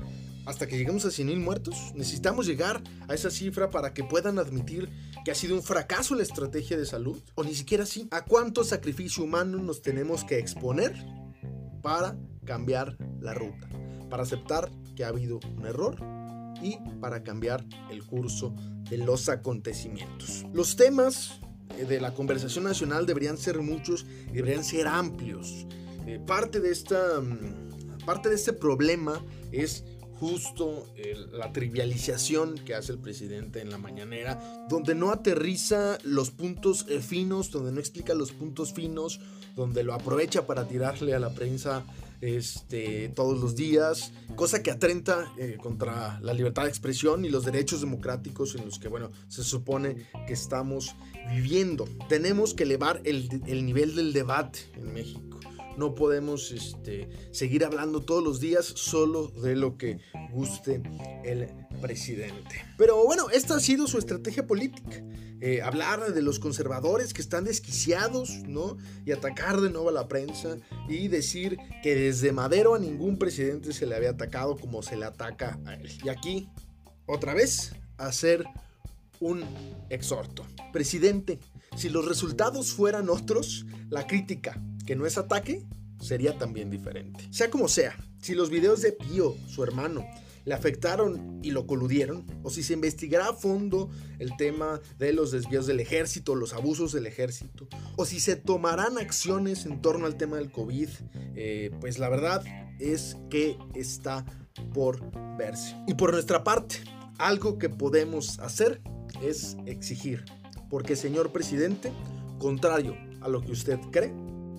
Hasta 0.45 0.67
que 0.67 0.77
lleguemos 0.77 1.05
a 1.05 1.11
100 1.11 1.27
mil 1.27 1.39
muertos, 1.39 1.93
necesitamos 1.93 2.47
llegar 2.47 2.81
a 3.07 3.13
esa 3.13 3.29
cifra 3.29 3.69
para 3.69 3.93
que 3.93 4.03
puedan 4.03 4.39
admitir 4.39 4.89
que 5.23 5.31
ha 5.31 5.35
sido 5.35 5.55
un 5.55 5.61
fracaso 5.61 6.15
la 6.15 6.23
estrategia 6.23 6.77
de 6.77 6.85
salud, 6.85 7.21
o 7.35 7.43
ni 7.43 7.53
siquiera 7.53 7.83
así. 7.83 8.07
¿A 8.09 8.25
cuánto 8.25 8.63
sacrificio 8.63 9.23
humano 9.23 9.59
nos 9.59 9.83
tenemos 9.83 10.23
que 10.23 10.39
exponer 10.39 10.95
para 11.83 12.17
cambiar 12.43 12.97
la 13.19 13.35
ruta? 13.35 13.69
Para 14.09 14.23
aceptar 14.23 14.71
que 14.95 15.03
ha 15.03 15.09
habido 15.09 15.39
un 15.55 15.67
error 15.67 15.95
y 16.61 16.77
para 16.99 17.23
cambiar 17.23 17.65
el 17.89 18.03
curso 18.05 18.53
de 18.89 18.97
los 18.97 19.29
acontecimientos. 19.29 20.45
Los 20.53 20.75
temas 20.75 21.39
eh, 21.77 21.85
de 21.85 22.01
la 22.01 22.13
conversación 22.13 22.63
nacional 22.63 23.05
deberían 23.05 23.37
ser 23.37 23.59
muchos, 23.61 24.05
deberían 24.31 24.63
ser 24.63 24.87
amplios. 24.87 25.65
Eh, 26.05 26.19
parte, 26.25 26.59
de 26.59 26.71
esta, 26.71 27.19
mm, 27.21 28.05
parte 28.05 28.29
de 28.29 28.35
este 28.35 28.53
problema 28.53 29.23
es 29.51 29.83
justo 30.21 30.87
la 31.31 31.51
trivialización 31.51 32.53
que 32.53 32.75
hace 32.75 32.91
el 32.91 32.99
presidente 32.99 33.59
en 33.59 33.71
la 33.71 33.79
mañanera, 33.79 34.39
donde 34.69 34.93
no 34.93 35.09
aterriza 35.09 35.97
los 36.03 36.29
puntos 36.29 36.85
eh, 36.89 37.01
finos, 37.01 37.49
donde 37.49 37.71
no 37.71 37.79
explica 37.79 38.13
los 38.13 38.31
puntos 38.31 38.71
finos, 38.71 39.19
donde 39.55 39.83
lo 39.83 39.95
aprovecha 39.95 40.45
para 40.45 40.67
tirarle 40.67 41.15
a 41.15 41.19
la 41.19 41.33
prensa 41.33 41.85
este, 42.21 43.09
todos 43.09 43.39
los 43.39 43.55
días, 43.55 44.13
cosa 44.35 44.63
que 44.63 44.71
atenta 44.71 45.33
eh, 45.37 45.57
contra 45.61 46.19
la 46.21 46.33
libertad 46.33 46.63
de 46.63 46.69
expresión 46.69 47.25
y 47.25 47.29
los 47.29 47.45
derechos 47.45 47.81
democráticos 47.81 48.55
en 48.55 48.65
los 48.65 48.79
que, 48.79 48.87
bueno, 48.87 49.11
se 49.27 49.43
supone 49.43 50.07
que 50.27 50.33
estamos 50.33 50.95
viviendo. 51.29 51.85
Tenemos 52.07 52.53
que 52.53 52.63
elevar 52.63 53.01
el, 53.03 53.41
el 53.47 53.65
nivel 53.65 53.95
del 53.95 54.13
debate 54.13 54.59
en 54.75 54.93
México. 54.93 55.39
No 55.77 55.95
podemos 55.95 56.51
este, 56.51 57.09
seguir 57.31 57.65
hablando 57.65 58.01
todos 58.01 58.23
los 58.23 58.39
días 58.39 58.65
solo 58.65 59.27
de 59.27 59.55
lo 59.55 59.77
que 59.77 59.99
guste 60.31 60.81
el 61.23 61.60
presidente. 61.81 62.63
Pero 62.77 63.03
bueno, 63.05 63.29
esta 63.29 63.55
ha 63.55 63.59
sido 63.59 63.87
su 63.87 63.97
estrategia 63.97 64.45
política. 64.47 65.03
Eh, 65.43 65.61
hablar 65.63 66.13
de 66.13 66.21
los 66.21 66.37
conservadores 66.37 67.13
que 67.13 67.21
están 67.21 67.45
desquiciados, 67.45 68.29
¿no? 68.47 68.77
Y 69.05 69.11
atacar 69.11 69.59
de 69.59 69.71
nuevo 69.71 69.89
a 69.89 69.91
la 69.91 70.07
prensa 70.07 70.57
y 70.87 71.07
decir 71.07 71.57
que 71.81 71.95
desde 71.95 72.31
Madero 72.31 72.75
a 72.75 72.79
ningún 72.79 73.17
presidente 73.17 73.73
se 73.73 73.87
le 73.87 73.95
había 73.95 74.11
atacado 74.11 74.55
como 74.55 74.83
se 74.83 74.95
le 74.95 75.05
ataca 75.05 75.59
a 75.65 75.73
él. 75.73 75.91
Y 76.03 76.09
aquí, 76.09 76.47
otra 77.07 77.33
vez, 77.33 77.73
hacer 77.97 78.45
un 79.19 79.43
exhorto. 79.89 80.45
Presidente, 80.71 81.39
si 81.75 81.89
los 81.89 82.05
resultados 82.05 82.73
fueran 82.73 83.09
otros, 83.09 83.65
la 83.89 84.05
crítica, 84.05 84.61
que 84.85 84.95
no 84.95 85.07
es 85.07 85.17
ataque, 85.17 85.65
sería 85.99 86.37
también 86.37 86.69
diferente. 86.69 87.27
Sea 87.31 87.49
como 87.49 87.67
sea, 87.67 87.95
si 88.21 88.35
los 88.35 88.49
videos 88.49 88.81
de 88.81 88.91
Pío, 88.91 89.35
su 89.47 89.63
hermano, 89.63 90.05
le 90.45 90.53
afectaron 90.53 91.39
y 91.43 91.51
lo 91.51 91.67
coludieron, 91.67 92.25
o 92.43 92.49
si 92.49 92.63
se 92.63 92.73
investigará 92.73 93.29
a 93.29 93.33
fondo 93.33 93.89
el 94.19 94.35
tema 94.37 94.79
de 94.97 95.13
los 95.13 95.31
desvíos 95.31 95.67
del 95.67 95.79
ejército, 95.79 96.35
los 96.35 96.53
abusos 96.53 96.91
del 96.91 97.05
ejército, 97.05 97.67
o 97.95 98.05
si 98.05 98.19
se 98.19 98.35
tomarán 98.35 98.97
acciones 98.97 99.65
en 99.65 99.81
torno 99.81 100.05
al 100.05 100.17
tema 100.17 100.37
del 100.37 100.51
COVID, 100.51 100.89
eh, 101.35 101.71
pues 101.79 101.99
la 101.99 102.09
verdad 102.09 102.43
es 102.79 103.17
que 103.29 103.57
está 103.75 104.25
por 104.73 104.99
verse. 105.37 105.75
Y 105.87 105.93
por 105.93 106.11
nuestra 106.11 106.43
parte, 106.43 106.77
algo 107.17 107.57
que 107.57 107.69
podemos 107.69 108.39
hacer 108.39 108.81
es 109.21 109.57
exigir, 109.65 110.25
porque 110.69 110.95
señor 110.95 111.31
presidente, 111.31 111.91
contrario 112.39 112.97
a 113.21 113.27
lo 113.27 113.41
que 113.41 113.51
usted 113.51 113.79
cree, 113.91 114.11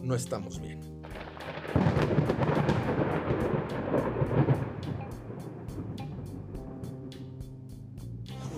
no 0.02 0.14
estamos 0.14 0.60
bien. 0.60 0.91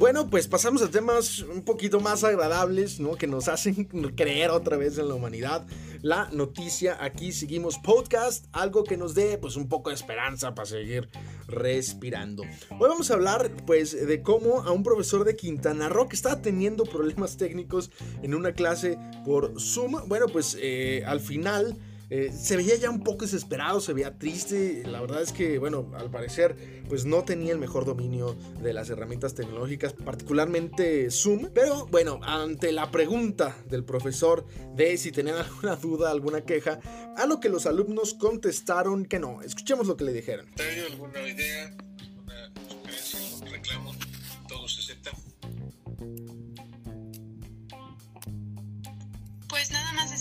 Bueno, 0.04 0.28
pues 0.28 0.48
pasamos 0.48 0.82
a 0.82 0.90
temas 0.90 1.40
un 1.40 1.62
poquito 1.62 1.98
más 1.98 2.24
agradables, 2.24 3.00
¿no? 3.00 3.12
Que 3.12 3.26
nos 3.26 3.48
hacen 3.48 3.84
creer 4.16 4.50
otra 4.50 4.76
vez 4.76 4.98
en 4.98 5.08
la 5.08 5.14
humanidad. 5.14 5.66
La 6.02 6.28
noticia, 6.30 6.98
aquí 7.02 7.32
seguimos 7.32 7.78
podcast, 7.78 8.44
algo 8.52 8.84
que 8.84 8.98
nos 8.98 9.14
dé 9.14 9.38
pues 9.38 9.56
un 9.56 9.66
poco 9.66 9.88
de 9.88 9.96
esperanza 9.96 10.54
para 10.54 10.66
seguir 10.66 11.08
respirando. 11.46 12.42
Hoy 12.42 12.86
vamos 12.90 13.10
a 13.10 13.14
hablar 13.14 13.50
pues 13.64 14.06
de 14.06 14.20
cómo 14.20 14.60
a 14.64 14.72
un 14.72 14.82
profesor 14.82 15.24
de 15.24 15.36
Quintana 15.36 15.88
Roo 15.88 16.06
que 16.06 16.16
estaba 16.16 16.42
teniendo 16.42 16.84
problemas 16.84 17.38
técnicos 17.38 17.90
en 18.22 18.34
una 18.34 18.52
clase 18.52 18.98
por 19.24 19.58
Zoom, 19.58 20.06
bueno 20.06 20.26
pues 20.26 20.54
eh, 20.60 21.02
al 21.06 21.20
final 21.20 21.78
eh, 22.10 22.32
se 22.32 22.56
veía 22.56 22.76
ya 22.76 22.90
un 22.90 23.02
poco 23.02 23.24
desesperado, 23.24 23.80
se 23.80 23.92
veía 23.92 24.18
triste. 24.18 24.82
La 24.86 25.00
verdad 25.00 25.22
es 25.22 25.32
que, 25.32 25.58
bueno, 25.58 25.90
al 25.96 26.10
parecer, 26.10 26.84
pues 26.88 27.04
no 27.04 27.24
tenía 27.24 27.52
el 27.52 27.58
mejor 27.58 27.84
dominio 27.84 28.36
de 28.62 28.72
las 28.72 28.90
herramientas 28.90 29.34
tecnológicas, 29.34 29.92
particularmente 29.92 31.10
Zoom. 31.10 31.48
Pero 31.54 31.86
bueno, 31.86 32.20
ante 32.22 32.72
la 32.72 32.90
pregunta 32.90 33.56
del 33.68 33.84
profesor 33.84 34.46
de 34.74 34.96
si 34.96 35.12
tenían 35.12 35.36
alguna 35.38 35.76
duda, 35.76 36.10
alguna 36.10 36.42
queja, 36.42 36.80
a 37.16 37.26
lo 37.26 37.40
que 37.40 37.48
los 37.48 37.66
alumnos 37.66 38.14
contestaron 38.14 39.06
que 39.06 39.18
no. 39.18 39.42
Escuchemos 39.42 39.86
lo 39.86 39.96
que 39.96 40.04
le 40.04 40.12
dijeron. 40.12 40.46
¿Alguna 40.90 41.26
idea? 41.26 41.74
¿Alguna 42.00 42.58
sugerencia? 42.68 43.20
¿Un 43.40 43.50
reclamo? 43.50 44.03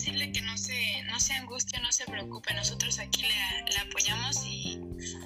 Decirle 0.03 0.33
que 0.33 0.41
no 0.41 0.57
se, 0.57 1.01
no 1.03 1.17
se 1.17 1.33
angustie, 1.33 1.79
no 1.79 1.89
se 1.93 2.03
preocupe. 2.03 2.53
Nosotros 2.53 2.99
aquí 2.99 3.21
le, 3.21 3.71
le 3.71 3.77
apoyamos 3.77 4.45
y, 4.45 4.77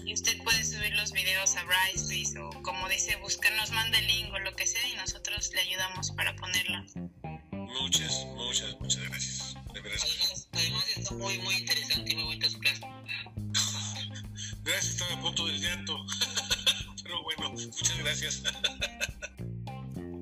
y, 0.05 0.13
usted 0.13 0.37
puede 0.43 0.63
subir 0.63 0.93
los 0.95 1.11
videos 1.13 1.55
a 1.55 1.63
Bryce 1.63 2.39
o 2.39 2.51
como 2.61 2.87
dice, 2.87 3.15
buscarnos, 3.15 3.71
manda 3.71 3.97
el 3.97 4.05
link 4.05 4.31
o 4.31 4.37
lo 4.37 4.55
que 4.55 4.67
sea 4.67 4.87
y 4.87 4.95
nosotros 4.95 5.49
le 5.55 5.61
ayudamos 5.61 6.11
para 6.11 6.35
ponerlo. 6.35 6.85
Muchas, 7.51 8.23
muchas, 8.35 8.79
muchas 8.79 9.01
gracias. 9.09 9.55
De 9.73 9.81
verdad. 9.81 9.97
Además, 10.03 10.47
además 10.51 10.89
está 10.95 11.13
muy, 11.15 11.39
muy 11.39 11.55
interesante 11.55 12.11
y 12.11 12.15
muy 12.15 12.23
bonita 12.25 12.49
su 12.49 12.59
clase. 12.59 12.81
gracias, 14.63 14.91
estaba 14.91 15.13
a 15.13 15.21
punto 15.21 15.47
del 15.47 15.59
llanto. 15.59 16.05
Pero 17.01 17.23
bueno, 17.23 17.49
muchas 17.49 17.97
gracias. 17.97 18.43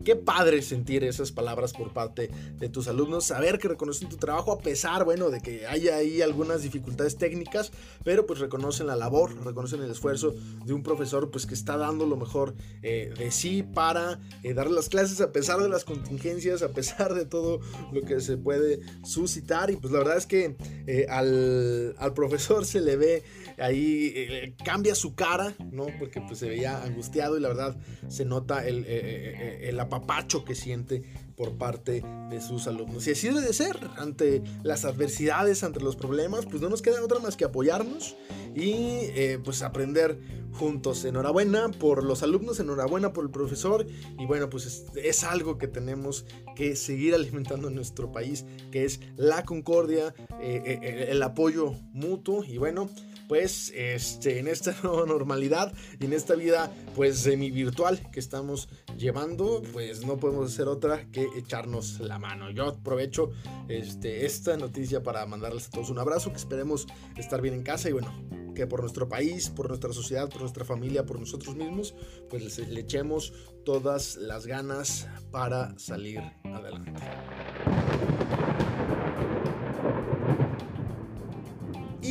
Qué 0.05 0.15
padre 0.15 0.61
sentir 0.61 1.03
esas 1.03 1.31
palabras 1.31 1.73
por 1.73 1.91
parte 1.91 2.29
de 2.59 2.69
tus 2.69 2.87
alumnos, 2.87 3.25
saber 3.25 3.57
que 3.57 3.67
reconocen 3.67 4.07
tu 4.07 4.17
trabajo 4.17 4.51
a 4.51 4.59
pesar, 4.59 5.03
bueno, 5.03 5.31
de 5.31 5.41
que 5.41 5.65
haya 5.65 5.95
ahí 5.95 6.21
algunas 6.21 6.61
dificultades 6.61 7.17
técnicas, 7.17 7.71
pero 8.03 8.27
pues 8.27 8.37
reconocen 8.37 8.85
la 8.85 8.95
labor, 8.95 9.35
reconocen 9.43 9.81
el 9.81 9.89
esfuerzo 9.89 10.35
de 10.63 10.73
un 10.73 10.83
profesor 10.83 11.31
pues 11.31 11.47
que 11.47 11.55
está 11.55 11.75
dando 11.77 12.05
lo 12.05 12.17
mejor 12.17 12.53
eh, 12.83 13.11
de 13.17 13.31
sí 13.31 13.63
para 13.63 14.19
eh, 14.43 14.53
dar 14.53 14.69
las 14.69 14.89
clases 14.89 15.21
a 15.21 15.31
pesar 15.31 15.59
de 15.59 15.69
las 15.69 15.85
contingencias, 15.85 16.61
a 16.61 16.69
pesar 16.69 17.15
de 17.15 17.25
todo 17.25 17.59
lo 17.91 18.01
que 18.01 18.19
se 18.21 18.37
puede 18.37 18.81
suscitar 19.03 19.71
y 19.71 19.77
pues 19.77 19.91
la 19.91 19.99
verdad 19.99 20.17
es 20.17 20.27
que 20.27 20.55
eh, 20.85 21.07
al, 21.09 21.95
al, 21.97 22.13
profesor 22.13 22.63
se 22.65 22.79
le 22.79 22.95
ve 22.95 23.23
ahí, 23.57 24.13
eh, 24.15 24.55
cambia 24.63 24.93
su 24.93 25.15
cara, 25.15 25.55
¿no? 25.71 25.87
Porque 25.97 26.21
pues 26.21 26.37
se 26.37 26.47
veía 26.47 26.83
angustiado 26.83 27.37
y 27.37 27.41
la 27.41 27.47
verdad 27.47 27.75
se 28.07 28.23
nota 28.23 28.67
el, 28.67 28.85
el 28.85 29.79
apapacho 29.95 30.43
que 30.43 30.55
siente 30.55 31.03
por 31.36 31.58
parte 31.58 32.03
de 32.29 32.41
sus 32.41 32.67
alumnos. 32.67 33.08
Y 33.08 33.12
así 33.12 33.27
debe 33.27 33.41
de 33.41 33.53
ser, 33.53 33.77
ante 33.97 34.41
las 34.63 34.86
adversidades, 34.86 35.63
ante 35.63 35.79
los 35.81 35.95
problemas, 35.95 36.45
pues 36.45 36.62
no 36.62 36.69
nos 36.69 36.81
queda 36.81 37.03
otra 37.03 37.19
más 37.19 37.36
que 37.36 37.45
apoyarnos 37.45 38.15
y 38.55 38.73
eh, 38.73 39.39
pues 39.43 39.62
aprender 39.62 40.19
juntos. 40.53 41.03
Enhorabuena 41.03 41.69
por 41.69 42.03
los 42.03 42.23
alumnos, 42.23 42.60
enhorabuena 42.60 43.12
por 43.12 43.25
el 43.25 43.31
profesor 43.31 43.86
y 44.17 44.25
bueno, 44.25 44.49
pues 44.49 44.86
es, 44.95 45.23
algo 45.23 45.58
que 45.58 45.67
tenemos 45.67 46.25
que 46.55 46.75
seguir 46.75 47.15
alimentando 47.15 47.67
en 47.67 47.75
nuestro 47.75 48.12
país, 48.12 48.45
que 48.71 48.86
es 48.86 49.01
la 49.17 49.43
concordia, 49.43 50.13
eh, 50.41 50.62
eh, 50.65 51.08
el 51.10 51.21
apoyo 51.23 51.73
mutuo 51.91 52.43
y 52.45 52.58
bueno, 52.58 52.89
pues 53.27 53.71
este, 53.75 54.39
en 54.39 54.47
esta 54.47 54.75
nueva 54.83 55.05
normalidad 55.05 55.73
y 55.99 56.05
en 56.05 56.13
esta 56.13 56.35
vida 56.35 56.71
pues 56.95 57.19
semi 57.19 57.51
virtual 57.51 57.99
que 58.11 58.19
estamos 58.19 58.69
llevando, 58.97 59.61
pues 59.73 60.05
no 60.05 60.17
podemos 60.17 60.53
hacer 60.53 60.67
otra 60.67 61.05
que 61.11 61.27
echarnos 61.38 61.99
la 61.99 62.19
mano. 62.19 62.49
Yo 62.51 62.67
aprovecho 62.67 63.31
este, 63.67 64.25
esta 64.25 64.57
noticia 64.57 65.03
para 65.03 65.25
mandarles 65.25 65.67
a 65.67 65.69
todos 65.71 65.89
un 65.89 65.99
abrazo, 65.99 66.31
que 66.31 66.38
esperemos 66.38 66.88
estar 67.17 67.41
bien 67.41 67.53
en 67.53 67.63
casa 67.63 67.89
y 67.89 67.93
bueno, 67.93 68.13
que 68.55 68.65
por 68.65 68.81
nuestro 68.81 69.07
país, 69.07 69.49
por 69.49 69.67
nuestra 69.67 69.93
sociedad, 69.93 70.29
por 70.29 70.41
nuestra 70.41 70.65
familia, 70.65 71.05
por 71.05 71.19
nosotros 71.19 71.55
mismos, 71.55 71.93
pues 72.29 72.57
le 72.57 72.79
echemos 72.79 73.33
todas 73.63 74.15
las 74.15 74.47
ganas 74.47 75.07
para 75.31 75.77
salir 75.77 76.21
adelante. 76.43 77.01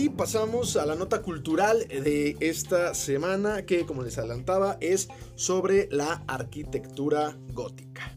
Y 0.05 0.11
pasamos 0.11 0.77
a 0.77 0.85
la 0.85 0.97
nota 0.97 1.23
cultural 1.23 1.89
de 1.89 2.37
esta 2.41 2.93
semana 2.93 3.65
que, 3.65 3.87
como 3.87 4.03
les 4.03 4.19
adelantaba, 4.19 4.77
es 4.83 5.09
sobre 5.35 5.89
la 5.91 6.23
arquitectura 6.27 7.39
gótica. 7.55 8.15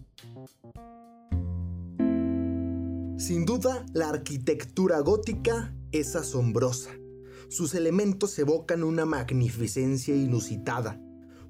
Sin 3.17 3.45
duda, 3.45 3.86
la 3.93 4.10
arquitectura 4.10 5.00
gótica 5.00 5.73
es 5.93 6.17
asombrosa. 6.17 6.91
Sus 7.47 7.73
elementos 7.73 8.38
evocan 8.38 8.84
una 8.84 9.06
magnificencia 9.06 10.13
inusitada, 10.13 11.00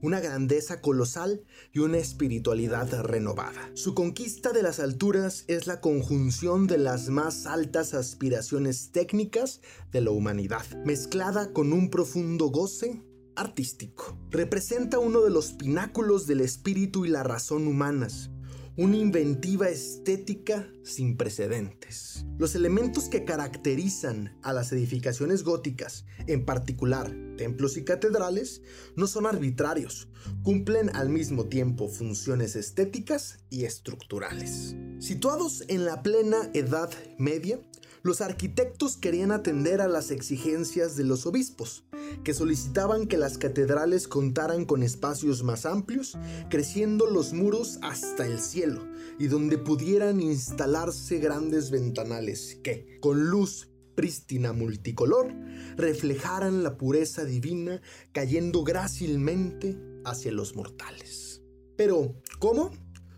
una 0.02 0.20
grandeza 0.20 0.82
colosal 0.82 1.44
y 1.72 1.80
una 1.80 1.98
espiritualidad 1.98 3.02
renovada. 3.02 3.72
Su 3.74 3.94
conquista 3.94 4.52
de 4.52 4.64
las 4.64 4.80
alturas 4.80 5.44
es 5.48 5.68
la 5.68 5.82
conjunción 5.82 6.68
de 6.68 6.78
las 6.78 7.10
más 7.10 7.46
altas 7.46 7.94
aspiraciones 7.94 8.92
técnicas 8.92 9.62
de 9.92 10.02
la 10.02 10.12
humanidad, 10.12 10.66
mezclada 10.86 11.54
con 11.54 11.74
un 11.74 11.90
profundo 11.90 12.48
goce 12.48 13.02
artístico. 13.36 14.18
Representa 14.32 15.00
uno 15.00 15.22
de 15.22 15.30
los 15.30 15.54
pináculos 15.54 16.28
del 16.28 16.42
espíritu 16.42 17.06
y 17.06 17.10
la 17.10 17.24
razón 17.24 17.68
humanas, 17.68 18.32
una 18.78 18.96
inventiva 18.96 19.70
estética 19.70 20.70
sin 20.84 21.18
precedentes. 21.18 22.24
Los 22.38 22.54
elementos 22.54 23.10
que 23.10 23.26
caracterizan 23.26 24.38
a 24.44 24.54
las 24.54 24.72
edificaciones 24.72 25.44
góticas, 25.44 26.06
en 26.28 26.46
particular 26.46 27.12
templos 27.38 27.76
y 27.78 27.84
catedrales, 27.84 28.62
no 28.96 29.08
son 29.08 29.26
arbitrarios, 29.26 30.10
cumplen 30.44 30.96
al 30.96 31.10
mismo 31.10 31.48
tiempo 31.48 31.88
funciones 31.88 32.56
estéticas 32.56 33.40
y 33.50 33.66
estructurales. 33.66 34.76
Situados 35.00 35.64
en 35.70 35.84
la 35.84 36.04
plena 36.04 36.52
Edad 36.54 36.92
Media, 37.18 37.60
los 38.04 38.22
arquitectos 38.22 38.98
querían 38.98 39.32
atender 39.32 39.82
a 39.82 39.88
las 39.88 40.12
exigencias 40.12 40.96
de 40.96 41.04
los 41.04 41.26
obispos, 41.26 41.86
que 42.24 42.34
solicitaban 42.34 43.08
que 43.08 43.18
las 43.18 43.38
catedrales 43.38 44.08
contaran 44.08 44.66
con 44.66 44.84
espacios 44.84 45.44
más 45.44 45.66
amplios, 45.66 46.18
creciendo 46.50 47.08
los 47.08 47.34
muros 47.34 47.80
hasta 47.82 48.26
el 48.26 48.40
cielo, 48.40 48.88
y 49.20 49.28
donde 49.28 49.58
pudieran 49.58 50.22
instalarse 50.22 51.20
grandes 51.20 51.72
ventanales 51.72 52.60
que, 52.64 52.98
con 53.02 53.30
luz 53.30 53.70
prístina 53.96 54.54
multicolor, 54.54 55.34
reflejaran 55.76 56.62
la 56.64 56.78
pureza 56.78 57.26
divina 57.26 57.82
cayendo 58.12 58.64
grácilmente 58.64 59.76
hacia 60.06 60.32
los 60.32 60.56
mortales. 60.56 61.42
Pero, 61.76 62.16
¿cómo? 62.40 62.72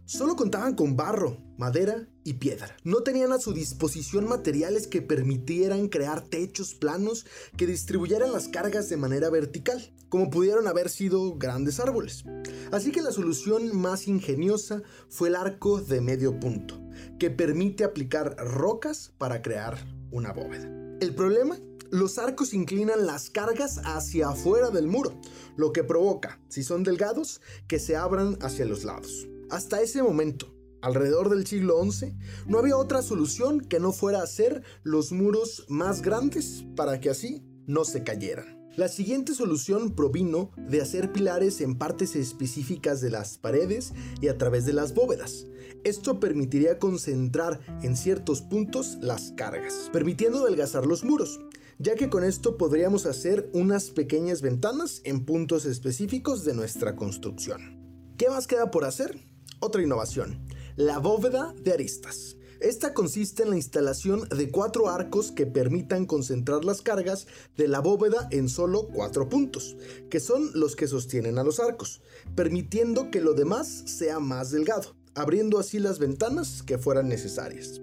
Solo 0.09 0.35
contaban 0.35 0.73
con 0.73 0.95
barro, 0.95 1.37
madera 1.55 2.07
y 2.23 2.33
piedra. 2.33 2.75
No 2.83 3.03
tenían 3.03 3.31
a 3.31 3.37
su 3.37 3.53
disposición 3.53 4.27
materiales 4.27 4.87
que 4.87 5.03
permitieran 5.03 5.87
crear 5.87 6.21
techos 6.21 6.73
planos 6.73 7.27
que 7.57 7.67
distribuyeran 7.67 8.31
las 8.31 8.47
cargas 8.47 8.89
de 8.89 8.97
manera 8.97 9.29
vertical, 9.29 9.93
como 10.09 10.31
pudieron 10.31 10.67
haber 10.67 10.89
sido 10.89 11.37
grandes 11.37 11.79
árboles. 11.79 12.23
Así 12.71 12.91
que 12.91 13.03
la 13.03 13.11
solución 13.11 13.77
más 13.79 14.07
ingeniosa 14.07 14.81
fue 15.09 15.29
el 15.29 15.35
arco 15.35 15.79
de 15.79 16.01
medio 16.01 16.39
punto, 16.39 16.81
que 17.19 17.29
permite 17.29 17.83
aplicar 17.83 18.35
rocas 18.35 19.13
para 19.19 19.43
crear 19.43 19.77
una 20.09 20.33
bóveda. 20.33 20.97
El 21.01 21.13
problema 21.13 21.55
los 21.91 22.17
arcos 22.17 22.55
inclinan 22.55 23.05
las 23.05 23.29
cargas 23.29 23.79
hacia 23.83 24.29
afuera 24.29 24.71
del 24.71 24.87
muro, 24.87 25.13
lo 25.55 25.71
que 25.71 25.83
provoca, 25.83 26.39
si 26.47 26.63
son 26.63 26.83
delgados, 26.83 27.41
que 27.67 27.77
se 27.77 27.95
abran 27.95 28.39
hacia 28.41 28.65
los 28.65 28.83
lados. 28.83 29.28
Hasta 29.49 29.81
ese 29.81 30.03
momento, 30.03 30.53
alrededor 30.81 31.29
del 31.29 31.47
siglo 31.47 31.83
XI, 31.83 32.13
no 32.45 32.59
había 32.59 32.77
otra 32.77 33.01
solución 33.01 33.61
que 33.61 33.79
no 33.79 33.91
fuera 33.91 34.21
hacer 34.21 34.63
los 34.83 35.11
muros 35.11 35.65
más 35.69 36.01
grandes 36.03 36.65
para 36.75 36.99
que 36.99 37.09
así 37.09 37.43
no 37.65 37.83
se 37.83 38.03
cayeran. 38.03 38.59
La 38.75 38.87
siguiente 38.87 39.33
solución 39.33 39.95
provino 39.95 40.51
de 40.55 40.81
hacer 40.81 41.11
pilares 41.11 41.61
en 41.61 41.77
partes 41.77 42.15
específicas 42.15 43.01
de 43.01 43.09
las 43.09 43.39
paredes 43.39 43.91
y 44.21 44.27
a 44.27 44.37
través 44.37 44.65
de 44.65 44.73
las 44.73 44.93
bóvedas. 44.93 45.47
Esto 45.83 46.19
permitiría 46.19 46.77
concentrar 46.77 47.59
en 47.81 47.97
ciertos 47.97 48.41
puntos 48.41 48.97
las 49.01 49.33
cargas, 49.35 49.89
permitiendo 49.91 50.39
adelgazar 50.39 50.85
los 50.85 51.03
muros, 51.03 51.39
ya 51.79 51.95
que 51.95 52.09
con 52.09 52.23
esto 52.23 52.55
podríamos 52.55 53.05
hacer 53.05 53.49
unas 53.53 53.89
pequeñas 53.89 54.41
ventanas 54.41 55.01
en 55.03 55.25
puntos 55.25 55.65
específicos 55.65 56.45
de 56.45 56.53
nuestra 56.53 56.95
construcción. 56.95 57.79
¿Qué 58.17 58.29
más 58.29 58.47
queda 58.47 58.69
por 58.69 58.85
hacer? 58.85 59.28
Otra 59.61 59.81
innovación, 59.81 60.39
la 60.77 60.99
bóveda 60.99 61.53
de 61.61 61.73
aristas. 61.73 62.37
Esta 62.61 62.93
consiste 62.93 63.43
en 63.43 63.49
la 63.49 63.57
instalación 63.57 64.27
de 64.29 64.49
cuatro 64.49 64.89
arcos 64.89 65.31
que 65.31 65.45
permitan 65.45 66.05
concentrar 66.05 66.63
las 66.63 66.81
cargas 66.81 67.27
de 67.57 67.67
la 67.67 67.79
bóveda 67.79 68.27
en 68.31 68.47
solo 68.47 68.87
cuatro 68.87 69.27
puntos, 69.27 69.77
que 70.09 70.19
son 70.19 70.51
los 70.53 70.75
que 70.75 70.87
sostienen 70.87 71.39
a 71.39 71.43
los 71.43 71.59
arcos, 71.59 72.01
permitiendo 72.35 73.11
que 73.11 73.21
lo 73.21 73.33
demás 73.33 73.67
sea 73.67 74.19
más 74.19 74.51
delgado, 74.51 74.95
abriendo 75.13 75.59
así 75.59 75.79
las 75.79 75.99
ventanas 75.99 76.63
que 76.63 76.77
fueran 76.77 77.07
necesarias. 77.07 77.81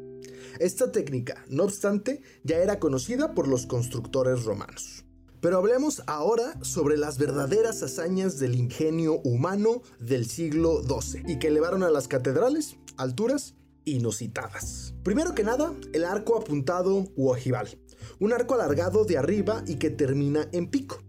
Esta 0.58 0.92
técnica, 0.92 1.44
no 1.48 1.64
obstante, 1.64 2.22
ya 2.42 2.56
era 2.56 2.78
conocida 2.78 3.34
por 3.34 3.48
los 3.48 3.66
constructores 3.66 4.44
romanos. 4.44 5.05
Pero 5.46 5.58
hablemos 5.58 6.02
ahora 6.08 6.58
sobre 6.62 6.96
las 6.96 7.18
verdaderas 7.18 7.80
hazañas 7.84 8.40
del 8.40 8.56
ingenio 8.56 9.20
humano 9.20 9.80
del 10.00 10.26
siglo 10.26 10.82
XII 10.82 11.22
y 11.24 11.38
que 11.38 11.46
elevaron 11.46 11.84
a 11.84 11.88
las 11.88 12.08
catedrales 12.08 12.78
alturas 12.96 13.54
inusitadas. 13.84 14.92
Primero 15.04 15.36
que 15.36 15.44
nada, 15.44 15.72
el 15.92 16.04
arco 16.04 16.36
apuntado 16.36 17.04
u 17.14 17.28
ojival, 17.28 17.78
un 18.18 18.32
arco 18.32 18.54
alargado 18.54 19.04
de 19.04 19.18
arriba 19.18 19.62
y 19.68 19.76
que 19.76 19.90
termina 19.90 20.48
en 20.50 20.68
pico. 20.68 21.05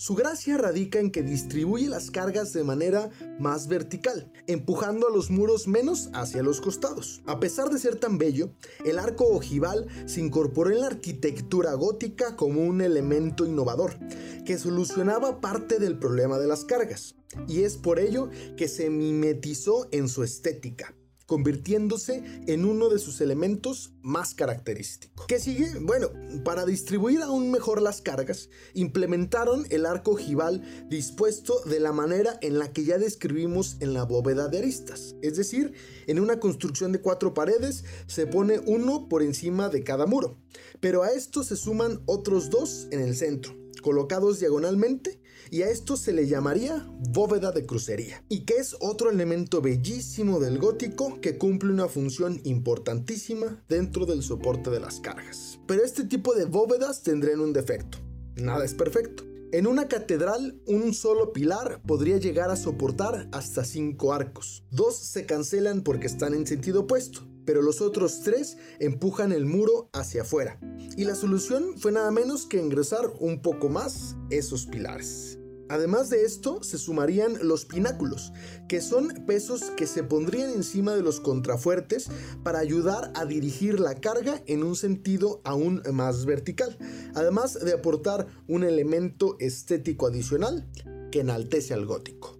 Su 0.00 0.14
gracia 0.14 0.56
radica 0.56 0.98
en 0.98 1.10
que 1.10 1.22
distribuye 1.22 1.86
las 1.86 2.10
cargas 2.10 2.54
de 2.54 2.64
manera 2.64 3.10
más 3.38 3.68
vertical, 3.68 4.32
empujando 4.46 5.06
a 5.06 5.10
los 5.10 5.28
muros 5.28 5.68
menos 5.68 6.08
hacia 6.14 6.42
los 6.42 6.62
costados. 6.62 7.20
A 7.26 7.38
pesar 7.38 7.68
de 7.68 7.78
ser 7.78 7.96
tan 7.96 8.16
bello, 8.16 8.48
el 8.86 8.98
arco 8.98 9.26
ojival 9.26 9.88
se 10.06 10.22
incorporó 10.22 10.70
en 10.70 10.80
la 10.80 10.86
arquitectura 10.86 11.74
gótica 11.74 12.34
como 12.34 12.62
un 12.62 12.80
elemento 12.80 13.44
innovador, 13.44 13.98
que 14.46 14.56
solucionaba 14.56 15.42
parte 15.42 15.78
del 15.78 15.98
problema 15.98 16.38
de 16.38 16.46
las 16.46 16.64
cargas, 16.64 17.16
y 17.46 17.64
es 17.64 17.76
por 17.76 17.98
ello 17.98 18.30
que 18.56 18.68
se 18.68 18.88
mimetizó 18.88 19.86
en 19.92 20.08
su 20.08 20.22
estética 20.22 20.94
convirtiéndose 21.30 22.24
en 22.48 22.64
uno 22.64 22.88
de 22.88 22.98
sus 22.98 23.20
elementos 23.20 23.92
más 24.02 24.34
característicos. 24.34 25.26
¿Qué 25.28 25.38
sigue? 25.38 25.78
Bueno, 25.80 26.08
para 26.42 26.66
distribuir 26.66 27.22
aún 27.22 27.52
mejor 27.52 27.80
las 27.80 28.02
cargas, 28.02 28.50
implementaron 28.74 29.64
el 29.70 29.86
arco 29.86 30.10
ojival 30.10 30.88
dispuesto 30.88 31.60
de 31.66 31.78
la 31.78 31.92
manera 31.92 32.36
en 32.42 32.58
la 32.58 32.72
que 32.72 32.84
ya 32.84 32.98
describimos 32.98 33.76
en 33.78 33.94
la 33.94 34.02
bóveda 34.02 34.48
de 34.48 34.58
aristas. 34.58 35.14
Es 35.22 35.36
decir, 35.36 35.72
en 36.08 36.18
una 36.18 36.40
construcción 36.40 36.90
de 36.90 37.00
cuatro 37.00 37.32
paredes 37.32 37.84
se 38.08 38.26
pone 38.26 38.58
uno 38.66 39.08
por 39.08 39.22
encima 39.22 39.68
de 39.68 39.84
cada 39.84 40.06
muro, 40.06 40.36
pero 40.80 41.04
a 41.04 41.12
esto 41.12 41.44
se 41.44 41.54
suman 41.54 42.02
otros 42.06 42.50
dos 42.50 42.88
en 42.90 42.98
el 42.98 43.14
centro 43.14 43.54
colocados 43.80 44.40
diagonalmente 44.40 45.19
y 45.50 45.62
a 45.62 45.70
esto 45.70 45.96
se 45.96 46.12
le 46.12 46.26
llamaría 46.26 46.86
bóveda 47.10 47.52
de 47.52 47.66
crucería 47.66 48.24
y 48.28 48.44
que 48.44 48.54
es 48.54 48.76
otro 48.80 49.10
elemento 49.10 49.60
bellísimo 49.60 50.40
del 50.40 50.58
gótico 50.58 51.20
que 51.20 51.38
cumple 51.38 51.72
una 51.72 51.88
función 51.88 52.40
importantísima 52.44 53.62
dentro 53.68 54.06
del 54.06 54.22
soporte 54.22 54.70
de 54.70 54.80
las 54.80 55.00
cargas. 55.00 55.58
Pero 55.66 55.84
este 55.84 56.04
tipo 56.04 56.34
de 56.34 56.44
bóvedas 56.44 57.02
tendrían 57.02 57.40
un 57.40 57.52
defecto, 57.52 57.98
nada 58.36 58.64
es 58.64 58.74
perfecto. 58.74 59.24
En 59.52 59.66
una 59.66 59.88
catedral, 59.88 60.60
un 60.66 60.94
solo 60.94 61.32
pilar 61.32 61.82
podría 61.84 62.18
llegar 62.18 62.50
a 62.50 62.56
soportar 62.56 63.28
hasta 63.32 63.64
cinco 63.64 64.12
arcos. 64.12 64.64
Dos 64.70 64.96
se 64.96 65.26
cancelan 65.26 65.82
porque 65.82 66.06
están 66.06 66.34
en 66.34 66.46
sentido 66.46 66.82
opuesto, 66.82 67.26
pero 67.44 67.60
los 67.60 67.80
otros 67.80 68.20
tres 68.22 68.58
empujan 68.78 69.32
el 69.32 69.46
muro 69.46 69.90
hacia 69.92 70.22
afuera. 70.22 70.60
Y 70.96 71.04
la 71.04 71.16
solución 71.16 71.76
fue 71.78 71.90
nada 71.90 72.12
menos 72.12 72.46
que 72.46 72.62
ingresar 72.62 73.12
un 73.18 73.42
poco 73.42 73.68
más 73.68 74.14
esos 74.30 74.66
pilares. 74.66 75.39
Además 75.70 76.10
de 76.10 76.24
esto, 76.24 76.64
se 76.64 76.78
sumarían 76.78 77.46
los 77.46 77.64
pináculos, 77.64 78.32
que 78.68 78.80
son 78.80 79.24
pesos 79.24 79.70
que 79.76 79.86
se 79.86 80.02
pondrían 80.02 80.50
encima 80.50 80.96
de 80.96 81.02
los 81.02 81.20
contrafuertes 81.20 82.08
para 82.42 82.58
ayudar 82.58 83.12
a 83.14 83.24
dirigir 83.24 83.78
la 83.78 83.94
carga 83.94 84.42
en 84.46 84.64
un 84.64 84.74
sentido 84.74 85.40
aún 85.44 85.80
más 85.92 86.26
vertical, 86.26 86.76
además 87.14 87.54
de 87.54 87.72
aportar 87.72 88.26
un 88.48 88.64
elemento 88.64 89.36
estético 89.38 90.08
adicional 90.08 90.68
que 91.12 91.20
enaltece 91.20 91.72
al 91.72 91.86
gótico. 91.86 92.36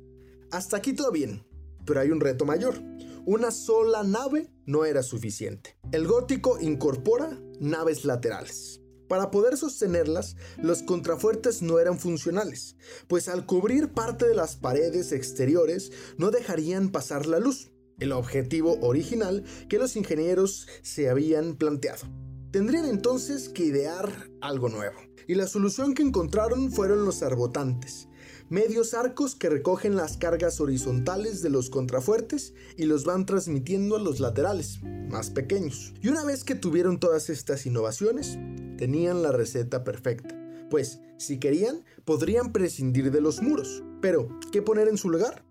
Hasta 0.50 0.78
aquí 0.78 0.92
todo 0.92 1.12
bien, 1.12 1.44
pero 1.86 2.00
hay 2.00 2.10
un 2.10 2.20
reto 2.20 2.44
mayor. 2.44 2.82
Una 3.26 3.52
sola 3.52 4.02
nave 4.02 4.50
no 4.66 4.84
era 4.84 5.04
suficiente. 5.04 5.78
El 5.92 6.08
gótico 6.08 6.58
incorpora 6.60 7.40
naves 7.60 8.04
laterales. 8.04 8.79
Para 9.10 9.32
poder 9.32 9.56
sostenerlas, 9.56 10.36
los 10.56 10.84
contrafuertes 10.84 11.62
no 11.62 11.80
eran 11.80 11.98
funcionales, 11.98 12.76
pues 13.08 13.28
al 13.28 13.44
cubrir 13.44 13.88
parte 13.88 14.24
de 14.24 14.36
las 14.36 14.54
paredes 14.54 15.10
exteriores 15.10 15.90
no 16.16 16.30
dejarían 16.30 16.90
pasar 16.90 17.26
la 17.26 17.40
luz, 17.40 17.72
el 17.98 18.12
objetivo 18.12 18.78
original 18.82 19.42
que 19.68 19.80
los 19.80 19.96
ingenieros 19.96 20.68
se 20.82 21.10
habían 21.10 21.56
planteado. 21.56 22.06
Tendrían 22.52 22.84
entonces 22.84 23.48
que 23.48 23.64
idear 23.64 24.30
algo 24.40 24.68
nuevo, 24.68 25.00
y 25.26 25.34
la 25.34 25.48
solución 25.48 25.94
que 25.94 26.04
encontraron 26.04 26.70
fueron 26.70 27.04
los 27.04 27.24
arbotantes, 27.24 28.06
medios 28.50 28.94
arcos 28.94 29.36
que 29.36 29.48
recogen 29.48 29.96
las 29.96 30.16
cargas 30.16 30.60
horizontales 30.60 31.40
de 31.40 31.50
los 31.50 31.70
contrafuertes 31.70 32.52
y 32.76 32.84
los 32.84 33.04
van 33.04 33.24
transmitiendo 33.24 33.96
a 33.96 34.00
los 34.00 34.20
laterales, 34.20 34.80
más 34.82 35.30
pequeños. 35.30 35.94
Y 36.02 36.08
una 36.08 36.24
vez 36.24 36.44
que 36.44 36.56
tuvieron 36.56 36.98
todas 36.98 37.30
estas 37.30 37.64
innovaciones, 37.64 38.38
tenían 38.76 39.22
la 39.22 39.30
receta 39.32 39.84
perfecta. 39.84 40.36
Pues, 40.68 41.00
si 41.16 41.38
querían, 41.38 41.84
podrían 42.04 42.52
prescindir 42.52 43.10
de 43.10 43.20
los 43.20 43.40
muros. 43.40 43.82
Pero, 44.02 44.28
¿qué 44.52 44.62
poner 44.62 44.88
en 44.88 44.98
su 44.98 45.10
lugar? 45.10 45.44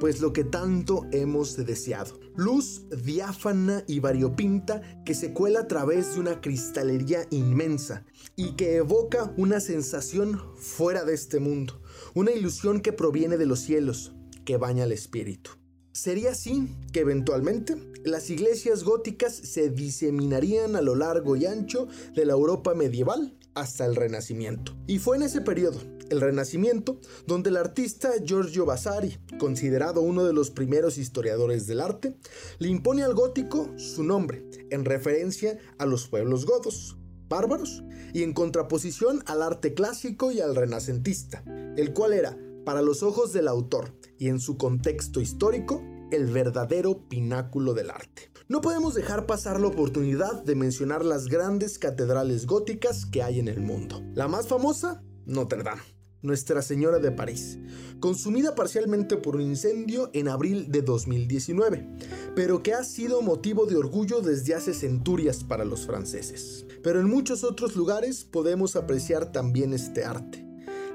pues 0.00 0.20
lo 0.20 0.32
que 0.32 0.44
tanto 0.44 1.06
hemos 1.12 1.56
deseado. 1.56 2.18
Luz 2.34 2.82
diáfana 3.04 3.84
y 3.86 4.00
variopinta 4.00 4.82
que 5.04 5.14
se 5.14 5.32
cuela 5.32 5.60
a 5.60 5.68
través 5.68 6.14
de 6.14 6.20
una 6.20 6.40
cristalería 6.40 7.26
inmensa 7.30 8.04
y 8.36 8.56
que 8.56 8.76
evoca 8.76 9.32
una 9.36 9.60
sensación 9.60 10.40
fuera 10.56 11.04
de 11.04 11.14
este 11.14 11.40
mundo, 11.40 11.81
una 12.14 12.32
ilusión 12.32 12.80
que 12.80 12.92
proviene 12.92 13.36
de 13.36 13.46
los 13.46 13.60
cielos, 13.60 14.12
que 14.44 14.56
baña 14.56 14.84
el 14.84 14.92
espíritu. 14.92 15.52
Sería 15.92 16.30
así 16.30 16.68
que 16.92 17.00
eventualmente 17.00 17.76
las 18.04 18.30
iglesias 18.30 18.82
góticas 18.82 19.34
se 19.34 19.68
diseminarían 19.68 20.74
a 20.74 20.80
lo 20.80 20.94
largo 20.94 21.36
y 21.36 21.46
ancho 21.46 21.86
de 22.14 22.24
la 22.24 22.32
Europa 22.32 22.74
medieval 22.74 23.36
hasta 23.54 23.84
el 23.84 23.94
Renacimiento. 23.94 24.74
Y 24.86 24.98
fue 24.98 25.16
en 25.16 25.22
ese 25.24 25.42
periodo, 25.42 25.78
el 26.08 26.20
Renacimiento, 26.20 26.98
donde 27.26 27.50
el 27.50 27.56
artista 27.56 28.10
Giorgio 28.24 28.64
Vasari, 28.64 29.18
considerado 29.38 30.00
uno 30.00 30.24
de 30.24 30.32
los 30.32 30.50
primeros 30.50 30.98
historiadores 30.98 31.66
del 31.66 31.80
arte, 31.80 32.16
le 32.58 32.68
impone 32.68 33.02
al 33.02 33.14
gótico 33.14 33.70
su 33.76 34.02
nombre, 34.02 34.44
en 34.70 34.84
referencia 34.84 35.58
a 35.78 35.86
los 35.86 36.08
pueblos 36.08 36.46
godos, 36.46 36.96
bárbaros, 37.32 37.82
y 38.12 38.22
en 38.22 38.34
contraposición 38.34 39.22
al 39.26 39.42
arte 39.42 39.72
clásico 39.72 40.30
y 40.30 40.40
al 40.40 40.54
renacentista, 40.54 41.42
el 41.76 41.94
cual 41.94 42.12
era, 42.12 42.36
para 42.66 42.82
los 42.82 43.02
ojos 43.02 43.32
del 43.32 43.48
autor, 43.48 43.94
y 44.18 44.28
en 44.28 44.38
su 44.38 44.58
contexto 44.58 45.20
histórico 45.20 45.82
el 46.10 46.26
verdadero 46.26 47.08
pináculo 47.08 47.72
del 47.72 47.90
arte. 47.90 48.30
No 48.48 48.60
podemos 48.60 48.92
dejar 48.92 49.24
pasar 49.24 49.58
la 49.58 49.68
oportunidad 49.68 50.44
de 50.44 50.54
mencionar 50.54 51.06
las 51.06 51.28
grandes 51.28 51.78
catedrales 51.78 52.44
góticas 52.44 53.06
que 53.06 53.22
hay 53.22 53.40
en 53.40 53.48
el 53.48 53.60
mundo. 53.60 54.02
La 54.14 54.28
más 54.28 54.46
famosa, 54.46 55.02
Notre 55.24 55.62
Dame. 55.62 56.01
Nuestra 56.22 56.62
Señora 56.62 56.98
de 56.98 57.10
París, 57.10 57.58
consumida 58.00 58.54
parcialmente 58.54 59.16
por 59.16 59.36
un 59.36 59.42
incendio 59.42 60.10
en 60.12 60.28
abril 60.28 60.70
de 60.70 60.82
2019, 60.82 61.88
pero 62.34 62.62
que 62.62 62.74
ha 62.74 62.84
sido 62.84 63.22
motivo 63.22 63.66
de 63.66 63.76
orgullo 63.76 64.20
desde 64.20 64.54
hace 64.54 64.72
centurias 64.72 65.44
para 65.44 65.64
los 65.64 65.86
franceses. 65.86 66.64
Pero 66.82 67.00
en 67.00 67.08
muchos 67.08 67.44
otros 67.44 67.76
lugares 67.76 68.24
podemos 68.24 68.76
apreciar 68.76 69.32
también 69.32 69.72
este 69.72 70.04
arte. 70.04 70.46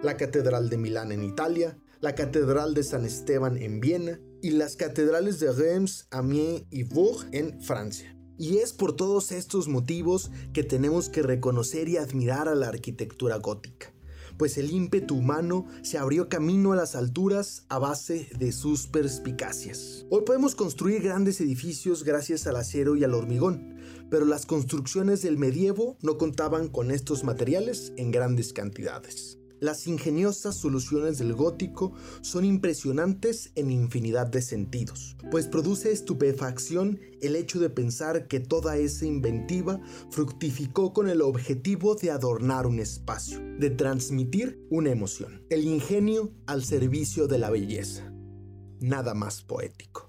La 0.01 0.17
Catedral 0.17 0.69
de 0.69 0.77
Milán 0.77 1.11
en 1.11 1.23
Italia, 1.23 1.77
la 1.99 2.15
Catedral 2.15 2.73
de 2.73 2.83
San 2.83 3.05
Esteban 3.05 3.57
en 3.57 3.79
Viena 3.79 4.19
y 4.41 4.51
las 4.51 4.75
catedrales 4.75 5.39
de 5.39 5.51
Reims, 5.51 6.07
Amiens 6.11 6.63
y 6.69 6.83
Bourg 6.83 7.25
en 7.31 7.59
Francia. 7.61 8.15
Y 8.37 8.57
es 8.57 8.71
por 8.71 8.95
todos 8.95 9.31
estos 9.31 9.67
motivos 9.67 10.29
que 10.53 10.63
tenemos 10.63 11.09
que 11.09 11.23
reconocer 11.23 11.89
y 11.89 11.97
admirar 11.97 12.47
a 12.47 12.53
la 12.53 12.67
arquitectura 12.67 13.37
gótica, 13.37 13.91
pues 14.37 14.57
el 14.57 14.71
ímpetu 14.71 15.15
humano 15.15 15.65
se 15.81 15.97
abrió 15.97 16.29
camino 16.29 16.71
a 16.71 16.75
las 16.75 16.95
alturas 16.95 17.65
a 17.69 17.79
base 17.79 18.29
de 18.37 18.51
sus 18.51 18.87
perspicacias. 18.87 20.05
Hoy 20.09 20.23
podemos 20.25 20.55
construir 20.55 21.01
grandes 21.01 21.41
edificios 21.41 22.03
gracias 22.03 22.47
al 22.47 22.55
acero 22.55 22.95
y 22.95 23.03
al 23.03 23.13
hormigón, 23.13 23.75
pero 24.09 24.25
las 24.25 24.45
construcciones 24.45 25.21
del 25.21 25.37
medievo 25.37 25.97
no 26.01 26.17
contaban 26.17 26.69
con 26.69 26.91
estos 26.91 27.23
materiales 27.23 27.93
en 27.97 28.11
grandes 28.11 28.53
cantidades. 28.53 29.37
Las 29.59 29.87
ingeniosas 29.87 30.55
soluciones 30.55 31.17
del 31.17 31.33
gótico 31.33 31.93
son 32.21 32.45
impresionantes 32.45 33.51
en 33.55 33.71
infinidad 33.71 34.27
de 34.27 34.41
sentidos, 34.41 35.17
pues 35.31 35.47
produce 35.47 35.91
estupefacción 35.91 36.99
el 37.21 37.35
hecho 37.35 37.59
de 37.59 37.69
pensar 37.69 38.27
que 38.27 38.39
toda 38.39 38.77
esa 38.77 39.05
inventiva 39.05 39.81
fructificó 40.11 40.93
con 40.93 41.09
el 41.09 41.21
objetivo 41.21 41.95
de 41.95 42.11
adornar 42.11 42.67
un 42.67 42.79
espacio, 42.79 43.39
de 43.57 43.71
transmitir 43.71 44.63
una 44.69 44.91
emoción, 44.91 45.43
el 45.49 45.63
ingenio 45.63 46.31
al 46.45 46.63
servicio 46.63 47.27
de 47.27 47.39
la 47.39 47.49
belleza. 47.49 48.13
Nada 48.79 49.15
más 49.15 49.41
poético. 49.41 50.06